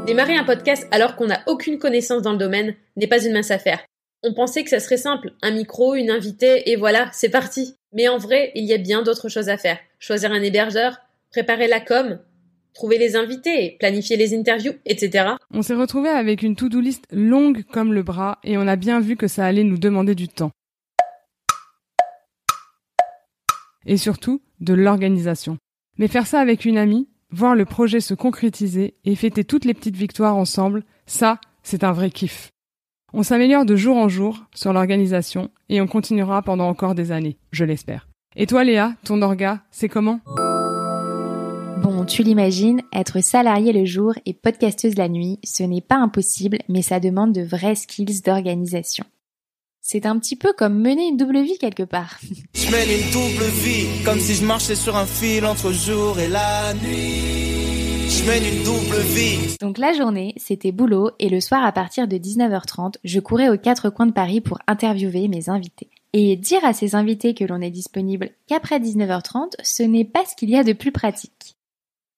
Démarrer 0.06 0.36
un 0.36 0.44
podcast 0.44 0.86
alors 0.92 1.16
qu'on 1.16 1.26
n'a 1.26 1.40
aucune 1.48 1.80
connaissance 1.80 2.22
dans 2.22 2.30
le 2.30 2.38
domaine 2.38 2.76
n'est 2.94 3.08
pas 3.08 3.24
une 3.24 3.32
mince 3.32 3.50
affaire. 3.50 3.80
On 4.22 4.34
pensait 4.34 4.62
que 4.62 4.70
ça 4.70 4.78
serait 4.78 4.98
simple, 4.98 5.32
un 5.42 5.50
micro, 5.50 5.96
une 5.96 6.12
invitée, 6.12 6.70
et 6.70 6.76
voilà, 6.76 7.10
c'est 7.12 7.28
parti. 7.28 7.74
Mais 7.92 8.06
en 8.06 8.18
vrai, 8.18 8.52
il 8.54 8.64
y 8.64 8.72
a 8.72 8.78
bien 8.78 9.02
d'autres 9.02 9.28
choses 9.28 9.48
à 9.48 9.56
faire. 9.56 9.78
Choisir 9.98 10.30
un 10.30 10.40
hébergeur, 10.40 10.98
préparer 11.32 11.66
la 11.66 11.80
com, 11.80 12.20
trouver 12.72 12.98
les 12.98 13.16
invités, 13.16 13.76
planifier 13.80 14.16
les 14.16 14.32
interviews, 14.32 14.74
etc. 14.86 15.30
On 15.52 15.62
s'est 15.62 15.74
retrouvé 15.74 16.08
avec 16.08 16.42
une 16.42 16.54
to-do 16.54 16.78
list 16.78 17.06
longue 17.10 17.64
comme 17.72 17.94
le 17.94 18.04
bras 18.04 18.38
et 18.44 18.56
on 18.58 18.68
a 18.68 18.76
bien 18.76 19.00
vu 19.00 19.16
que 19.16 19.26
ça 19.26 19.44
allait 19.44 19.64
nous 19.64 19.78
demander 19.78 20.14
du 20.14 20.28
temps. 20.28 20.52
Et 23.86 23.96
surtout, 23.96 24.40
de 24.60 24.74
l'organisation. 24.74 25.56
Mais 25.98 26.08
faire 26.08 26.26
ça 26.26 26.40
avec 26.40 26.64
une 26.64 26.78
amie, 26.78 27.08
voir 27.30 27.54
le 27.54 27.64
projet 27.64 28.00
se 28.00 28.14
concrétiser 28.14 28.94
et 29.04 29.14
fêter 29.14 29.44
toutes 29.44 29.64
les 29.64 29.74
petites 29.74 29.96
victoires 29.96 30.36
ensemble, 30.36 30.84
ça, 31.06 31.40
c'est 31.62 31.84
un 31.84 31.92
vrai 31.92 32.10
kiff. 32.10 32.50
On 33.12 33.22
s'améliore 33.22 33.64
de 33.64 33.76
jour 33.76 33.96
en 33.96 34.08
jour 34.08 34.44
sur 34.54 34.72
l'organisation 34.72 35.50
et 35.68 35.80
on 35.80 35.86
continuera 35.86 36.42
pendant 36.42 36.68
encore 36.68 36.94
des 36.94 37.10
années, 37.10 37.38
je 37.50 37.64
l'espère. 37.64 38.08
Et 38.36 38.46
toi 38.46 38.62
Léa, 38.62 38.94
ton 39.04 39.20
orga, 39.22 39.62
c'est 39.72 39.88
comment? 39.88 40.20
Bon, 41.82 42.04
tu 42.04 42.22
l'imagines, 42.22 42.82
être 42.92 43.20
salarié 43.20 43.72
le 43.72 43.84
jour 43.84 44.12
et 44.26 44.34
podcasteuse 44.34 44.96
la 44.96 45.08
nuit, 45.08 45.38
ce 45.42 45.62
n'est 45.62 45.80
pas 45.80 45.96
impossible, 45.96 46.58
mais 46.68 46.82
ça 46.82 47.00
demande 47.00 47.32
de 47.32 47.42
vrais 47.42 47.74
skills 47.74 48.22
d'organisation. 48.24 49.04
C'est 49.82 50.06
un 50.06 50.18
petit 50.18 50.36
peu 50.36 50.52
comme 50.52 50.78
mener 50.78 51.08
une 51.08 51.16
double 51.16 51.42
vie 51.42 51.58
quelque 51.58 51.82
part. 51.82 52.20
Je 52.54 52.70
mène 52.70 52.88
une 52.90 53.10
double 53.12 53.50
vie, 53.50 54.04
comme 54.04 54.20
si 54.20 54.34
je 54.34 54.44
marchais 54.44 54.74
sur 54.74 54.94
un 54.94 55.06
fil 55.06 55.46
entre 55.46 55.72
jour 55.72 56.18
et 56.20 56.28
la 56.28 56.74
nuit. 56.74 58.08
Je 58.08 58.24
mène 58.26 58.44
une 58.44 58.62
double 58.62 59.00
vie. 59.00 59.56
Donc 59.60 59.78
la 59.78 59.94
journée, 59.94 60.34
c'était 60.36 60.70
boulot 60.70 61.10
et 61.18 61.30
le 61.30 61.40
soir 61.40 61.64
à 61.64 61.72
partir 61.72 62.06
de 62.06 62.16
19h30, 62.16 62.96
je 63.04 63.20
courais 63.20 63.48
aux 63.48 63.56
quatre 63.56 63.88
coins 63.88 64.06
de 64.06 64.12
Paris 64.12 64.40
pour 64.40 64.58
interviewer 64.66 65.28
mes 65.28 65.48
invités. 65.48 65.88
Et 66.12 66.36
dire 66.36 66.64
à 66.64 66.72
ces 66.72 66.94
invités 66.94 67.34
que 67.34 67.44
l'on 67.44 67.60
est 67.60 67.70
disponible 67.70 68.30
qu'après 68.46 68.80
19h30, 68.80 69.54
ce 69.62 69.82
n'est 69.82 70.04
pas 70.04 70.24
ce 70.26 70.36
qu'il 70.36 70.50
y 70.50 70.56
a 70.56 70.64
de 70.64 70.74
plus 70.74 70.92
pratique. 70.92 71.56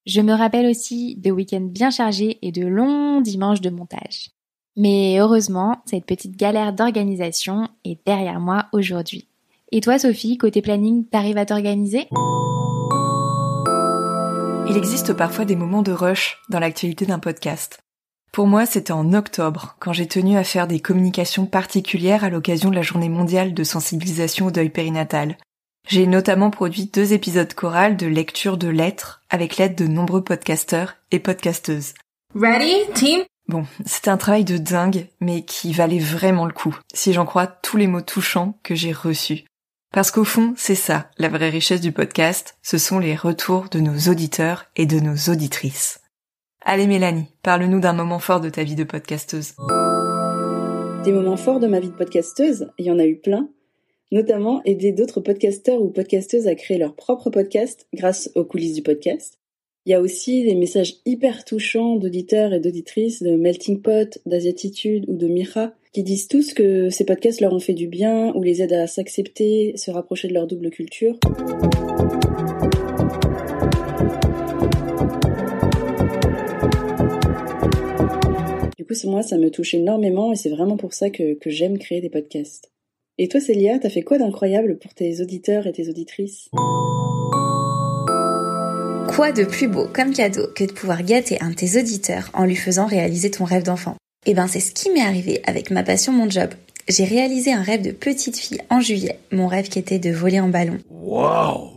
Je 0.05 0.20
me 0.20 0.33
rappelle 0.33 0.66
aussi 0.66 1.14
de 1.16 1.31
week-ends 1.31 1.61
bien 1.61 1.90
chargés 1.90 2.38
et 2.42 2.51
de 2.51 2.66
longs 2.66 3.20
dimanches 3.20 3.61
de 3.61 3.70
montage. 3.70 4.31
Mais 4.77 5.19
heureusement, 5.19 5.83
cette 5.85 6.07
petite 6.07 6.37
galère 6.37 6.73
d'organisation 6.73 7.69
est 7.85 7.99
derrière 8.07 8.41
moi 8.41 8.67
aujourd'hui. 8.73 9.29
Et 9.71 9.81
toi 9.81 9.99
Sophie, 9.99 10.39
côté 10.39 10.63
planning, 10.63 11.05
t'arrives 11.07 11.39
à 11.39 11.47
t'organiser? 11.47 12.09
Il 14.69 14.77
existe 14.77 15.13
parfois 15.13 15.45
des 15.45 15.57
moments 15.57 15.83
de 15.83 15.93
rush 15.93 16.39
dans 16.49 16.59
l'actualité 16.59 17.05
d'un 17.05 17.19
podcast. 17.19 17.81
Pour 18.33 18.47
moi, 18.47 18.65
c'était 18.65 18.93
en 18.93 19.13
octobre, 19.13 19.77
quand 19.79 19.93
j'ai 19.93 20.07
tenu 20.07 20.39
à 20.39 20.45
faire 20.45 20.67
des 20.67 20.81
communications 20.81 21.45
particulières 21.45 22.25
à 22.25 22.31
l'occasion 22.31 22.71
de 22.71 22.75
la 22.75 22.83
journée 22.83 23.11
mondiale 23.11 23.53
de 23.53 23.65
sensibilisation 23.65 24.47
au 24.47 24.51
deuil 24.51 24.71
périnatal. 24.71 25.37
J'ai 25.87 26.07
notamment 26.07 26.51
produit 26.51 26.87
deux 26.87 27.13
épisodes 27.13 27.53
chorales 27.53 27.99
de 27.99 28.07
lecture 28.07 28.57
de 28.57 28.69
lettres 28.69 29.21
avec 29.29 29.59
l'aide 29.59 29.75
de 29.75 29.87
nombreux 29.87 30.25
podcasteurs 30.25 30.95
et 31.11 31.19
podcasteuses. 31.19 31.93
Ready, 32.35 32.87
team? 32.95 33.23
Bon, 33.53 33.67
c'était 33.85 34.09
un 34.09 34.17
travail 34.17 34.45
de 34.45 34.57
dingue, 34.57 35.09
mais 35.21 35.43
qui 35.43 35.75
valait 35.75 35.99
vraiment 35.99 36.47
le 36.47 36.55
coup, 36.55 36.75
si 36.95 37.12
j'en 37.12 37.27
crois 37.27 37.47
tous 37.47 37.77
les 37.77 37.87
mots 37.87 38.01
touchants 38.01 38.59
que 38.62 38.75
j'ai 38.75 38.93
reçus. 38.93 39.45
Parce 39.93 40.11
qu'au 40.11 40.25
fond, 40.25 40.55
c'est 40.57 40.75
ça, 40.75 41.11
la 41.19 41.29
vraie 41.29 41.51
richesse 41.51 41.83
du 41.83 41.93
podcast, 41.93 42.57
ce 42.62 42.79
sont 42.79 42.99
les 42.99 43.15
retours 43.15 43.69
de 43.69 43.81
nos 43.81 44.11
auditeurs 44.11 44.71
et 44.75 44.87
de 44.87 45.01
nos 45.01 45.31
auditrices. 45.31 46.01
Allez 46.62 46.87
Mélanie, 46.87 47.27
parle-nous 47.43 47.79
d'un 47.79 47.93
moment 47.93 48.21
fort 48.21 48.41
de 48.41 48.49
ta 48.49 48.65
vie 48.65 48.75
de 48.75 48.85
podcasteuse. 48.85 49.53
Des 51.05 51.12
moments 51.12 51.37
forts 51.37 51.61
de 51.61 51.67
ma 51.67 51.81
vie 51.81 51.91
de 51.91 51.95
podcasteuse, 51.95 52.71
il 52.79 52.87
y 52.87 52.91
en 52.91 52.99
a 52.99 53.05
eu 53.05 53.17
plein, 53.17 53.51
notamment 54.12 54.62
aider 54.65 54.93
d'autres 54.93 55.21
podcasteurs 55.21 55.83
ou 55.83 55.91
podcasteuses 55.91 56.47
à 56.47 56.55
créer 56.55 56.79
leur 56.79 56.97
propre 56.97 57.29
podcast 57.29 57.87
grâce 57.93 58.31
aux 58.35 58.47
coulisses 58.47 58.77
du 58.77 58.83
podcast. 58.83 59.42
Il 59.85 59.90
y 59.90 59.95
a 59.95 60.01
aussi 60.01 60.45
des 60.45 60.55
messages 60.55 60.95
hyper 61.05 61.45
touchants 61.45 61.97
d'auditeurs 61.97 62.53
et 62.53 62.61
d'auditrices 62.61 63.21
de 63.21 63.35
Melting 63.35 63.83
Pot, 63.83 64.21
d'Asiatitude 64.27 65.07
ou 65.09 65.16
de 65.16 65.27
Mira 65.27 65.73
qui 65.92 66.05
disent 66.05 66.29
tous 66.29 66.55
que 66.55 66.88
ces 66.88 67.05
podcasts 67.05 67.40
leur 67.40 67.53
ont 67.53 67.59
fait 67.59 67.75
du 67.75 67.88
bien 67.88 68.33
ou 68.37 68.45
les 68.45 68.62
aident 68.62 68.75
à 68.75 68.87
s'accepter, 68.87 69.77
se 69.77 69.90
rapprocher 69.90 70.29
de 70.29 70.35
leur 70.35 70.47
double 70.47 70.71
culture. 70.71 71.18
Du 78.79 78.85
coup, 78.85 78.95
moi, 79.07 79.23
ça 79.23 79.37
me 79.37 79.51
touche 79.51 79.75
énormément 79.75 80.33
et 80.33 80.37
c'est 80.37 80.51
vraiment 80.51 80.77
pour 80.77 80.95
ça 80.95 81.11
que, 81.11 81.35
que 81.35 81.51
j'aime 81.51 81.79
créer 81.79 82.01
des 82.01 82.09
podcasts. 82.09 82.71
Et 83.18 83.27
toi, 83.27 83.40
Célia, 83.40 83.81
t'as 83.81 83.90
fait 83.90 84.03
quoi 84.03 84.18
d'incroyable 84.18 84.79
pour 84.79 84.95
tes 84.95 85.21
auditeurs 85.21 85.66
et 85.66 85.73
tes 85.73 85.88
auditrices? 85.88 86.51
Quoi 89.09 89.33
de 89.33 89.45
plus 89.45 89.69
beau 89.69 89.88
comme 89.93 90.12
cadeau 90.12 90.47
que 90.55 90.65
de 90.65 90.73
pouvoir 90.73 91.03
gâter 91.03 91.38
un 91.41 91.51
de 91.51 91.55
tes 91.55 91.79
auditeurs 91.79 92.31
en 92.33 92.45
lui 92.45 92.57
faisant 92.57 92.87
réaliser 92.87 93.31
ton 93.31 93.45
rêve 93.45 93.62
d'enfant 93.62 93.97
Eh 94.27 94.35
ben, 94.35 94.47
c'est 94.47 94.61
ce 94.61 94.73
qui 94.73 94.91
m'est 94.91 95.03
arrivé 95.03 95.43
avec 95.45 95.71
ma 95.71 95.83
passion, 95.83 96.12
mon 96.12 96.29
job. 96.29 96.51
J'ai 96.88 97.05
réalisé 97.05 97.53
un 97.53 97.62
rêve 97.62 97.83
de 97.83 97.91
petite 97.91 98.38
fille 98.38 98.61
en 98.71 98.81
juillet, 98.81 99.19
mon 99.31 99.47
rêve 99.47 99.69
qui 99.69 99.79
était 99.79 99.99
de 99.99 100.11
voler 100.11 100.41
en 100.41 100.49
ballon. 100.49 100.79
Wow! 100.91 101.71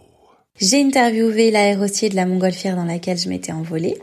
J'ai 0.60 0.82
interviewé 0.82 1.52
l'aérostier 1.52 2.10
de 2.10 2.16
la 2.16 2.26
montgolfière 2.26 2.76
dans 2.76 2.86
laquelle 2.86 3.18
je 3.18 3.30
m'étais 3.30 3.52
envolée 3.52 3.98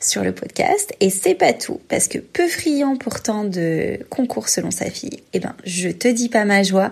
sur 0.00 0.22
le 0.22 0.32
podcast 0.32 0.94
et 1.00 1.08
c'est 1.10 1.34
pas 1.34 1.52
tout 1.52 1.80
parce 1.88 2.08
que 2.08 2.18
peu 2.18 2.46
friand 2.48 2.96
pourtant 2.96 3.44
de 3.44 3.98
concours 4.10 4.48
selon 4.48 4.70
sa 4.70 4.90
fille, 4.90 5.22
eh 5.32 5.40
ben 5.40 5.54
je 5.64 5.88
te 5.88 6.08
dis 6.08 6.28
pas 6.28 6.44
ma 6.44 6.62
joie 6.62 6.90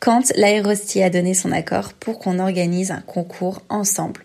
quand 0.00 0.32
l'aérostier 0.36 1.04
a 1.04 1.10
donné 1.10 1.34
son 1.34 1.52
accord 1.52 1.92
pour 1.92 2.18
qu'on 2.18 2.38
organise 2.38 2.90
un 2.90 3.02
concours 3.02 3.60
ensemble 3.68 4.22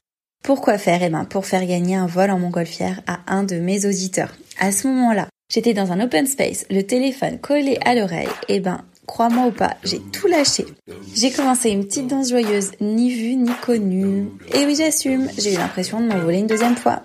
Pourquoi 0.49 0.79
faire? 0.79 1.03
Eh 1.03 1.09
ben, 1.09 1.25
pour 1.25 1.45
faire 1.45 1.63
gagner 1.67 1.95
un 1.95 2.07
vol 2.07 2.31
en 2.31 2.39
montgolfière 2.39 3.01
à 3.05 3.19
un 3.27 3.43
de 3.43 3.57
mes 3.57 3.85
auditeurs. 3.85 4.33
À 4.59 4.71
ce 4.71 4.87
moment-là, 4.87 5.27
j'étais 5.53 5.75
dans 5.75 5.91
un 5.91 5.99
open 5.99 6.25
space, 6.25 6.65
le 6.71 6.81
téléphone 6.81 7.37
collé 7.37 7.77
à 7.85 7.93
l'oreille. 7.93 8.27
Eh 8.47 8.59
ben, 8.59 8.83
crois-moi 9.05 9.45
ou 9.45 9.51
pas, 9.51 9.77
j'ai 9.83 9.99
tout 9.99 10.25
lâché. 10.25 10.65
J'ai 11.13 11.29
commencé 11.29 11.69
une 11.69 11.85
petite 11.85 12.07
danse 12.07 12.31
joyeuse, 12.31 12.71
ni 12.81 13.13
vue 13.13 13.35
ni 13.35 13.51
connue. 13.61 14.29
Et 14.55 14.65
oui, 14.65 14.73
j'assume, 14.75 15.29
j'ai 15.37 15.53
eu 15.53 15.57
l'impression 15.57 16.01
de 16.01 16.07
m'envoler 16.07 16.39
une 16.39 16.47
deuxième 16.47 16.75
fois. 16.75 17.03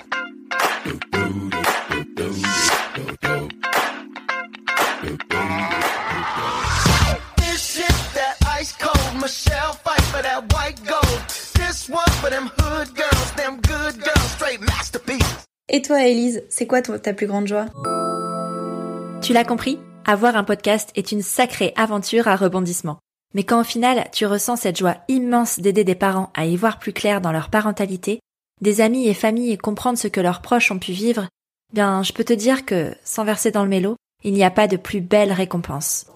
Et 15.69 15.83
toi, 15.83 16.03
Elise, 16.07 16.43
c'est 16.49 16.67
quoi 16.67 16.81
ta 16.81 17.13
plus 17.13 17.27
grande 17.27 17.47
joie? 17.47 17.67
Tu 19.21 19.35
l'as 19.35 19.45
compris 19.45 19.79
Avoir 20.07 20.37
un 20.37 20.45
podcast 20.45 20.91
est 20.95 21.13
une 21.13 21.21
sacrée 21.21 21.75
aventure 21.77 22.27
à 22.27 22.37
rebondissement. 22.37 22.99
Mais 23.35 23.45
quand 23.45 23.61
au 23.61 23.65
final, 23.65 24.09
tu 24.13 24.25
ressens 24.25 24.57
cette 24.57 24.79
joie 24.79 24.97
immense 25.09 25.61
d'aider 25.61 25.85
des 25.85 25.95
parents 25.95 26.31
à 26.35 26.47
y 26.47 26.57
voir 26.57 26.79
plus 26.79 26.95
clair 26.95 27.21
dans 27.21 27.33
leur 27.33 27.51
parentalité, 27.51 28.21
des 28.63 28.81
amis 28.81 29.09
et 29.09 29.15
familles 29.15 29.59
comprendre 29.59 29.99
ce 29.99 30.09
que 30.09 30.21
leurs 30.21 30.41
proches 30.41 30.71
ont 30.71 30.79
pu 30.79 30.93
vivre, 30.93 31.29
bien, 31.75 32.03
je 32.03 32.15
peux 32.15 32.25
te 32.25 32.33
dire 32.33 32.65
que, 32.65 32.95
sans 33.05 33.25
verser 33.25 33.51
dans 33.51 33.63
le 33.63 33.69
mélo, 33.69 33.97
il 34.23 34.33
n'y 34.33 34.45
a 34.45 34.51
pas 34.51 34.69
de 34.69 34.79
plus 34.79 35.03
belle 35.03 35.33
récompense. 35.33 36.07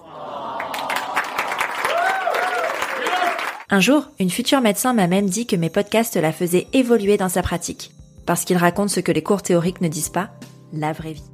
Un 3.71 3.81
jour, 3.81 4.09
une 4.19 4.31
future 4.31 4.61
médecin 4.61 4.93
m'a 4.93 5.05
même 5.05 5.29
dit 5.29 5.45
que 5.45 5.55
mes 5.55 5.69
podcasts 5.69 6.15
la 6.15 6.31
faisaient 6.31 6.65
évoluer 6.73 7.17
dans 7.17 7.29
sa 7.29 7.43
pratique, 7.43 7.91
parce 8.25 8.43
qu'ils 8.43 8.57
racontent 8.57 8.87
ce 8.87 8.99
que 8.99 9.11
les 9.11 9.21
cours 9.21 9.43
théoriques 9.43 9.81
ne 9.81 9.87
disent 9.87 10.09
pas, 10.09 10.31
la 10.73 10.91
vraie 10.91 11.13
vie. 11.13 11.29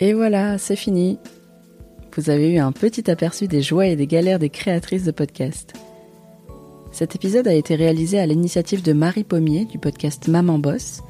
Et 0.00 0.14
voilà, 0.14 0.58
c'est 0.58 0.74
fini. 0.74 1.20
Vous 2.16 2.28
avez 2.28 2.52
eu 2.52 2.58
un 2.58 2.72
petit 2.72 3.08
aperçu 3.08 3.46
des 3.46 3.62
joies 3.62 3.86
et 3.86 3.94
des 3.94 4.08
galères 4.08 4.40
des 4.40 4.50
créatrices 4.50 5.04
de 5.04 5.12
podcasts. 5.12 5.74
Cet 6.90 7.14
épisode 7.14 7.46
a 7.46 7.54
été 7.54 7.76
réalisé 7.76 8.18
à 8.18 8.26
l'initiative 8.26 8.82
de 8.82 8.92
Marie 8.92 9.22
Pommier 9.22 9.64
du 9.64 9.78
podcast 9.78 10.26
Maman 10.26 10.58
Boss. 10.58 11.02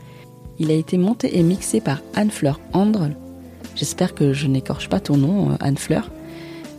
Il 0.59 0.70
a 0.70 0.74
été 0.74 0.98
monté 0.98 1.38
et 1.38 1.42
mixé 1.42 1.81
par 1.81 2.03
Anne-Fleur 2.14 2.61
Andre. 2.74 3.09
J'espère 3.76 4.14
que 4.14 4.35
je 4.35 4.46
n'écorche 4.46 4.90
pas 4.90 5.00
ton 5.00 5.16
nom, 5.16 5.57
Anne-Fleur. 5.61 6.11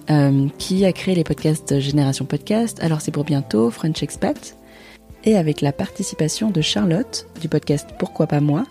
Euh, 0.10 0.48
qui 0.58 0.86
a 0.86 0.92
créé 0.92 1.16
les 1.16 1.24
podcasts 1.24 1.80
Génération 1.80 2.26
Podcast, 2.26 2.80
alors 2.82 3.02
c'est 3.02 3.12
pour 3.12 3.24
bientôt, 3.24 3.70
French 3.70 4.02
Expat, 4.02 4.58
et 5.24 5.38
avec 5.38 5.62
la 5.62 5.72
participation 5.72 6.50
de 6.50 6.60
Charlotte 6.62 7.28
du 7.40 7.48
podcast 7.48 7.90
Pourquoi 8.00 8.26
pas 8.26 8.40
moi, 8.42 8.66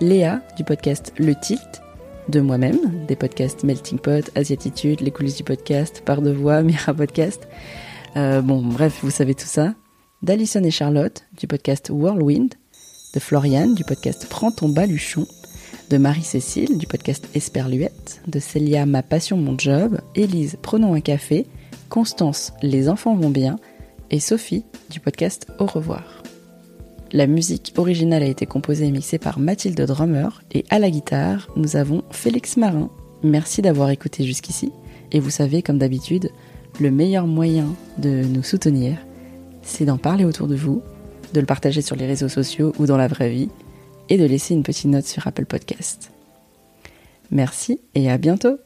Léa 0.00 0.40
du 0.56 0.62
podcast 0.64 1.12
Le 1.18 1.34
Tilt, 1.34 1.82
de 2.28 2.40
moi-même, 2.40 3.04
des 3.06 3.16
podcasts 3.16 3.64
Melting 3.64 3.98
Pot, 3.98 4.30
Asiatitude, 4.36 5.00
Les 5.00 5.10
coulisses 5.10 5.36
du 5.36 5.44
podcast, 5.44 6.02
Par 6.04 6.22
de 6.22 6.30
voix, 6.30 6.62
Mira 6.62 6.94
Podcast, 6.94 7.48
euh, 8.16 8.40
bon 8.40 8.62
bref, 8.62 9.00
vous 9.02 9.10
savez 9.10 9.34
tout 9.34 9.46
ça, 9.46 9.74
d'Alison 10.22 10.62
et 10.62 10.70
Charlotte 10.70 11.24
du 11.38 11.46
podcast 11.46 11.90
Whirlwind, 11.90 12.54
de 13.14 13.20
Floriane 13.20 13.74
du 13.74 13.84
podcast 13.84 14.26
Prends 14.30 14.52
ton 14.52 14.68
baluchon, 14.68 15.26
de 15.90 15.98
Marie-Cécile 15.98 16.78
du 16.78 16.86
podcast 16.86 17.28
Esperluette, 17.34 18.20
de 18.26 18.38
Célia 18.38 18.86
Ma 18.86 19.02
passion 19.02 19.36
mon 19.36 19.56
job, 19.56 20.00
Élise 20.14 20.56
Prenons 20.60 20.94
un 20.94 21.00
café, 21.00 21.46
Constance 21.88 22.52
Les 22.62 22.88
enfants 22.88 23.14
vont 23.14 23.30
bien 23.30 23.56
et 24.10 24.18
Sophie 24.18 24.64
du 24.90 25.00
podcast 25.00 25.46
Au 25.58 25.66
revoir. 25.66 26.22
La 27.12 27.26
musique 27.26 27.72
originale 27.76 28.24
a 28.24 28.26
été 28.26 28.46
composée 28.46 28.86
et 28.86 28.90
mixée 28.90 29.18
par 29.18 29.38
Mathilde 29.38 29.80
Drummer 29.80 30.42
et 30.52 30.64
à 30.70 30.78
la 30.78 30.90
guitare, 30.90 31.48
nous 31.56 31.76
avons 31.76 32.02
Félix 32.10 32.56
Marin. 32.56 32.90
Merci 33.22 33.62
d'avoir 33.62 33.90
écouté 33.90 34.24
jusqu'ici 34.24 34.72
et 35.12 35.20
vous 35.20 35.30
savez 35.30 35.62
comme 35.62 35.78
d'habitude, 35.78 36.30
le 36.80 36.90
meilleur 36.90 37.26
moyen 37.26 37.74
de 37.98 38.24
nous 38.24 38.42
soutenir, 38.42 38.98
c'est 39.62 39.84
d'en 39.84 39.98
parler 39.98 40.24
autour 40.24 40.48
de 40.48 40.56
vous, 40.56 40.82
de 41.32 41.40
le 41.40 41.46
partager 41.46 41.82
sur 41.82 41.96
les 41.96 42.06
réseaux 42.06 42.28
sociaux 42.28 42.72
ou 42.78 42.86
dans 42.86 42.96
la 42.96 43.08
vraie 43.08 43.30
vie 43.30 43.50
et 44.08 44.18
de 44.18 44.24
laisser 44.24 44.54
une 44.54 44.62
petite 44.62 44.86
note 44.86 45.06
sur 45.06 45.26
Apple 45.26 45.46
Podcast. 45.46 46.10
Merci 47.30 47.80
et 47.94 48.10
à 48.10 48.18
bientôt 48.18 48.58